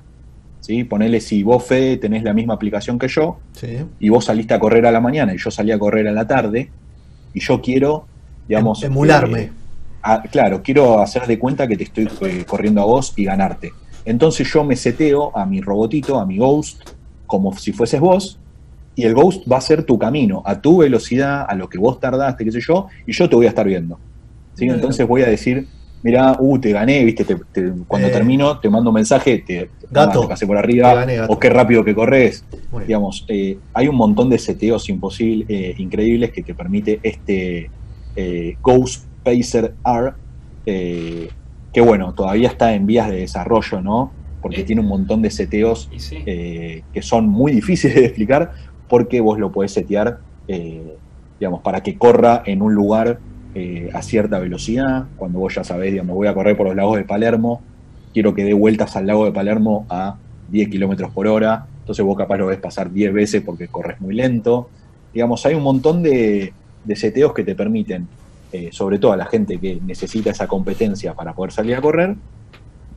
¿Sí? 0.64 0.86
Ponele 0.86 1.20
si 1.20 1.44
vos, 1.44 1.62
Fede, 1.66 1.98
tenés 1.98 2.24
la 2.24 2.34
misma 2.34 2.54
aplicación 2.54 2.98
que 2.98 3.10
yo, 3.10 3.38
Sí. 3.52 3.80
y 4.00 4.08
vos 4.08 4.24
saliste 4.24 4.54
a 4.54 4.60
correr 4.60 4.86
a 4.86 4.94
la 4.94 5.02
mañana 5.02 5.34
y 5.34 5.38
yo 5.38 5.52
salí 5.52 5.74
a 5.74 5.78
correr 5.78 6.08
a 6.08 6.12
la 6.14 6.26
tarde, 6.26 6.72
y 7.34 7.42
yo 7.42 7.60
quiero, 7.62 8.08
digamos... 8.48 8.82
Em- 8.82 8.92
emularme. 8.94 9.40
eh, 9.42 9.52
a- 10.04 10.22
claro, 10.22 10.62
quiero 10.64 11.02
hacer 11.02 11.28
de 11.28 11.38
cuenta 11.38 11.68
que 11.68 11.76
te 11.76 11.84
estoy 11.84 12.08
eh, 12.22 12.46
corriendo 12.48 12.82
a 12.82 12.86
vos 12.86 13.12
y 13.18 13.26
ganarte. 13.26 13.72
Entonces 14.06 14.50
yo 14.54 14.64
me 14.64 14.78
seteo 14.78 15.36
a 15.38 15.46
mi 15.46 15.60
robotito, 15.60 16.18
a 16.18 16.26
mi 16.26 16.38
Ghost, 16.38 16.80
como 17.26 17.54
si 17.58 17.74
fueses 17.74 18.00
vos, 18.00 18.40
y 18.96 19.04
el 19.04 19.14
Ghost 19.16 19.44
va 19.52 19.58
a 19.58 19.62
ser 19.62 19.84
tu 19.84 20.00
camino, 20.00 20.44
a 20.46 20.62
tu 20.62 20.78
velocidad, 20.78 21.46
a 21.46 21.56
lo 21.56 21.68
que 21.68 21.78
vos 21.78 22.00
tardaste, 22.00 22.46
qué 22.46 22.52
sé 22.54 22.62
yo, 22.62 22.88
y 23.06 23.12
yo 23.12 23.28
te 23.30 23.36
voy 23.36 23.48
a 23.48 23.50
estar 23.50 23.66
viendo. 23.68 24.00
¿sí? 24.56 24.66
Entonces 24.70 25.06
voy 25.06 25.24
a 25.24 25.28
decir, 25.28 25.68
mira, 26.04 26.36
uh, 26.40 26.60
te 26.60 26.72
gané, 26.72 27.04
viste, 27.04 27.24
Te- 27.26 27.38
te- 27.52 27.74
cuando 27.88 28.10
Eh. 28.10 28.12
termino 28.12 28.60
te 28.60 28.70
mando 28.70 28.90
un 28.90 28.96
mensaje, 28.96 29.40
te, 29.40 29.72
Gato. 29.90 30.22
te 30.22 30.28
pasé 30.28 30.46
por 30.46 30.58
arriba, 30.58 30.90
Te 30.92 30.96
gané, 30.96 31.16
gato. 31.18 31.34
o 31.34 31.40
qué 31.40 31.50
rápido 31.50 31.84
que 31.84 31.96
corres. 31.96 32.46
Digamos, 32.86 33.26
eh, 33.30 33.60
hay 33.74 33.88
un 33.88 33.96
montón 33.96 34.30
de 34.30 34.38
seteos 34.38 34.90
imposibles, 34.90 35.48
eh, 35.50 35.74
increíbles 35.78 36.32
que 36.32 36.44
te 36.44 36.54
permite 36.54 37.00
este 37.02 37.72
eh, 38.16 38.58
Ghost 38.62 39.06
Pacer 39.24 39.78
R, 39.84 40.14
eh, 40.66 41.30
que 41.72 41.82
bueno, 41.82 42.14
todavía 42.14 42.50
está 42.50 42.74
en 42.76 42.86
vías 42.86 43.10
de 43.10 43.18
desarrollo, 43.22 43.82
¿no? 43.82 44.16
Porque 44.42 44.62
Eh. 44.62 44.64
tiene 44.64 44.82
un 44.82 44.88
montón 44.88 45.22
de 45.22 45.32
seteos 45.32 45.88
sí. 45.98 46.24
eh, 46.26 46.84
que 46.92 47.02
son 47.02 47.28
muy 47.30 47.52
difíciles 47.62 47.96
de 47.96 48.06
explicar 48.06 48.52
porque 48.88 49.22
vos 49.22 49.40
lo 49.40 49.52
podés 49.52 49.72
setear, 49.72 50.20
eh, 50.48 51.00
digamos, 51.40 51.62
para 51.64 51.82
que 51.82 51.98
corra 51.98 52.44
en 52.46 52.62
un 52.62 52.74
lugar 52.76 53.22
eh, 53.56 53.90
a 53.94 54.02
cierta 54.02 54.40
velocidad. 54.40 55.06
Cuando 55.18 55.40
vos 55.40 55.56
ya 55.56 55.64
sabés, 55.64 55.92
digamos, 55.92 56.16
voy 56.16 56.28
a 56.28 56.34
correr 56.34 56.58
por 56.58 56.68
los 56.68 56.76
lagos 56.76 56.98
de 56.98 57.04
Palermo, 57.04 57.62
quiero 58.14 58.34
que 58.34 58.44
dé 58.44 58.54
vueltas 58.54 58.96
al 58.96 59.08
lago 59.08 59.26
de 59.26 59.32
Palermo 59.32 59.86
a 59.90 60.18
10 60.50 60.70
kilómetros 60.70 61.12
por 61.12 61.28
hora, 61.28 61.66
entonces 61.80 62.06
vos 62.06 62.18
capaz 62.18 62.38
lo 62.38 62.48
ves 62.48 62.60
pasar 62.60 62.92
10 62.92 63.14
veces 63.14 63.42
porque 63.44 63.68
corres 63.68 64.00
muy 64.00 64.16
lento. 64.16 64.70
Digamos, 65.14 65.46
hay 65.46 65.56
un 65.56 65.64
montón 65.64 66.02
de, 66.02 66.54
de 66.84 66.96
seteos 66.96 67.34
que 67.34 67.44
te 67.44 67.56
permiten, 67.56 68.08
eh, 68.52 68.70
sobre 68.72 69.00
todo 69.00 69.14
a 69.14 69.18
la 69.18 69.26
gente 69.26 69.60
que 69.60 69.80
necesita 69.86 70.32
esa 70.32 70.48
competencia 70.48 71.14
para 71.14 71.34
poder 71.34 71.52
salir 71.52 71.76
a 71.76 71.82
correr 71.82 72.16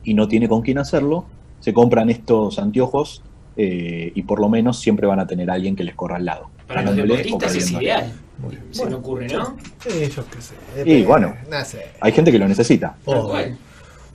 y 0.03 0.13
no 0.13 0.27
tiene 0.27 0.47
con 0.47 0.61
quién 0.61 0.77
hacerlo, 0.77 1.25
se 1.59 1.73
compran 1.73 2.09
estos 2.09 2.59
anteojos 2.59 3.23
eh, 3.55 4.11
y 4.13 4.21
por 4.23 4.39
lo 4.39 4.49
menos 4.49 4.79
siempre 4.79 5.07
van 5.07 5.19
a 5.19 5.27
tener 5.27 5.49
a 5.49 5.53
alguien 5.53 5.75
que 5.75 5.83
les 5.83 5.95
corra 5.95 6.17
al 6.17 6.25
lado. 6.25 6.49
Para 6.67 6.83
los 6.83 6.95
deportistas 6.95 7.55
es 7.55 7.71
ideal. 7.71 8.13
Muy 8.39 8.51
bien. 8.51 8.63
Se 8.71 8.79
me 8.79 8.83
Bueno, 8.83 8.97
ocurre, 8.97 9.27
¿no? 9.27 9.57
sí, 9.79 10.09
yo 10.15 10.23
qué 10.29 10.41
sé. 10.41 10.89
Y 10.89 11.03
bueno. 11.03 11.35
No 11.49 11.65
sé. 11.65 11.87
Hay 12.01 12.11
gente 12.11 12.31
que 12.31 12.39
lo 12.39 12.47
necesita. 12.47 12.95
Oh. 13.05 13.35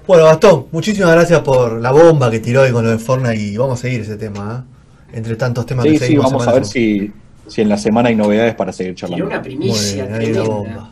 Bueno, 0.06 0.24
Gastón, 0.24 0.66
muchísimas 0.72 1.12
gracias 1.12 1.40
por 1.42 1.80
la 1.80 1.92
bomba 1.92 2.30
que 2.30 2.40
tiró 2.40 2.62
hoy 2.62 2.72
con 2.72 2.85
lo 2.85 2.90
de 2.90 2.98
Fortnite 2.98 3.37
y 3.37 3.56
vamos 3.56 3.78
a 3.78 3.82
seguir 3.82 4.00
ese 4.00 4.16
tema, 4.16 4.64
¿eh? 5.12 5.16
Entre 5.18 5.37
tantos 5.37 5.66
temas 5.66 5.85
Sí, 5.85 5.92
que 5.92 5.98
sí, 5.98 6.04
seguimos 6.06 6.26
vamos 6.32 6.48
a 6.48 6.52
ver 6.52 6.64
si, 6.64 7.12
si 7.46 7.61
en 7.61 7.68
la 7.68 7.76
semana 7.76 8.08
hay 8.08 8.16
novedades 8.16 8.54
para 8.54 8.72
seguir 8.72 8.94
Tiró 8.94 9.08
charlando. 9.08 9.26
una 9.26 9.40
Muy 9.40 9.44
primicia 9.44 10.06
bien, 10.06 10.14
ahí 10.20 10.32
la 10.32 10.42
bomba. 10.42 10.91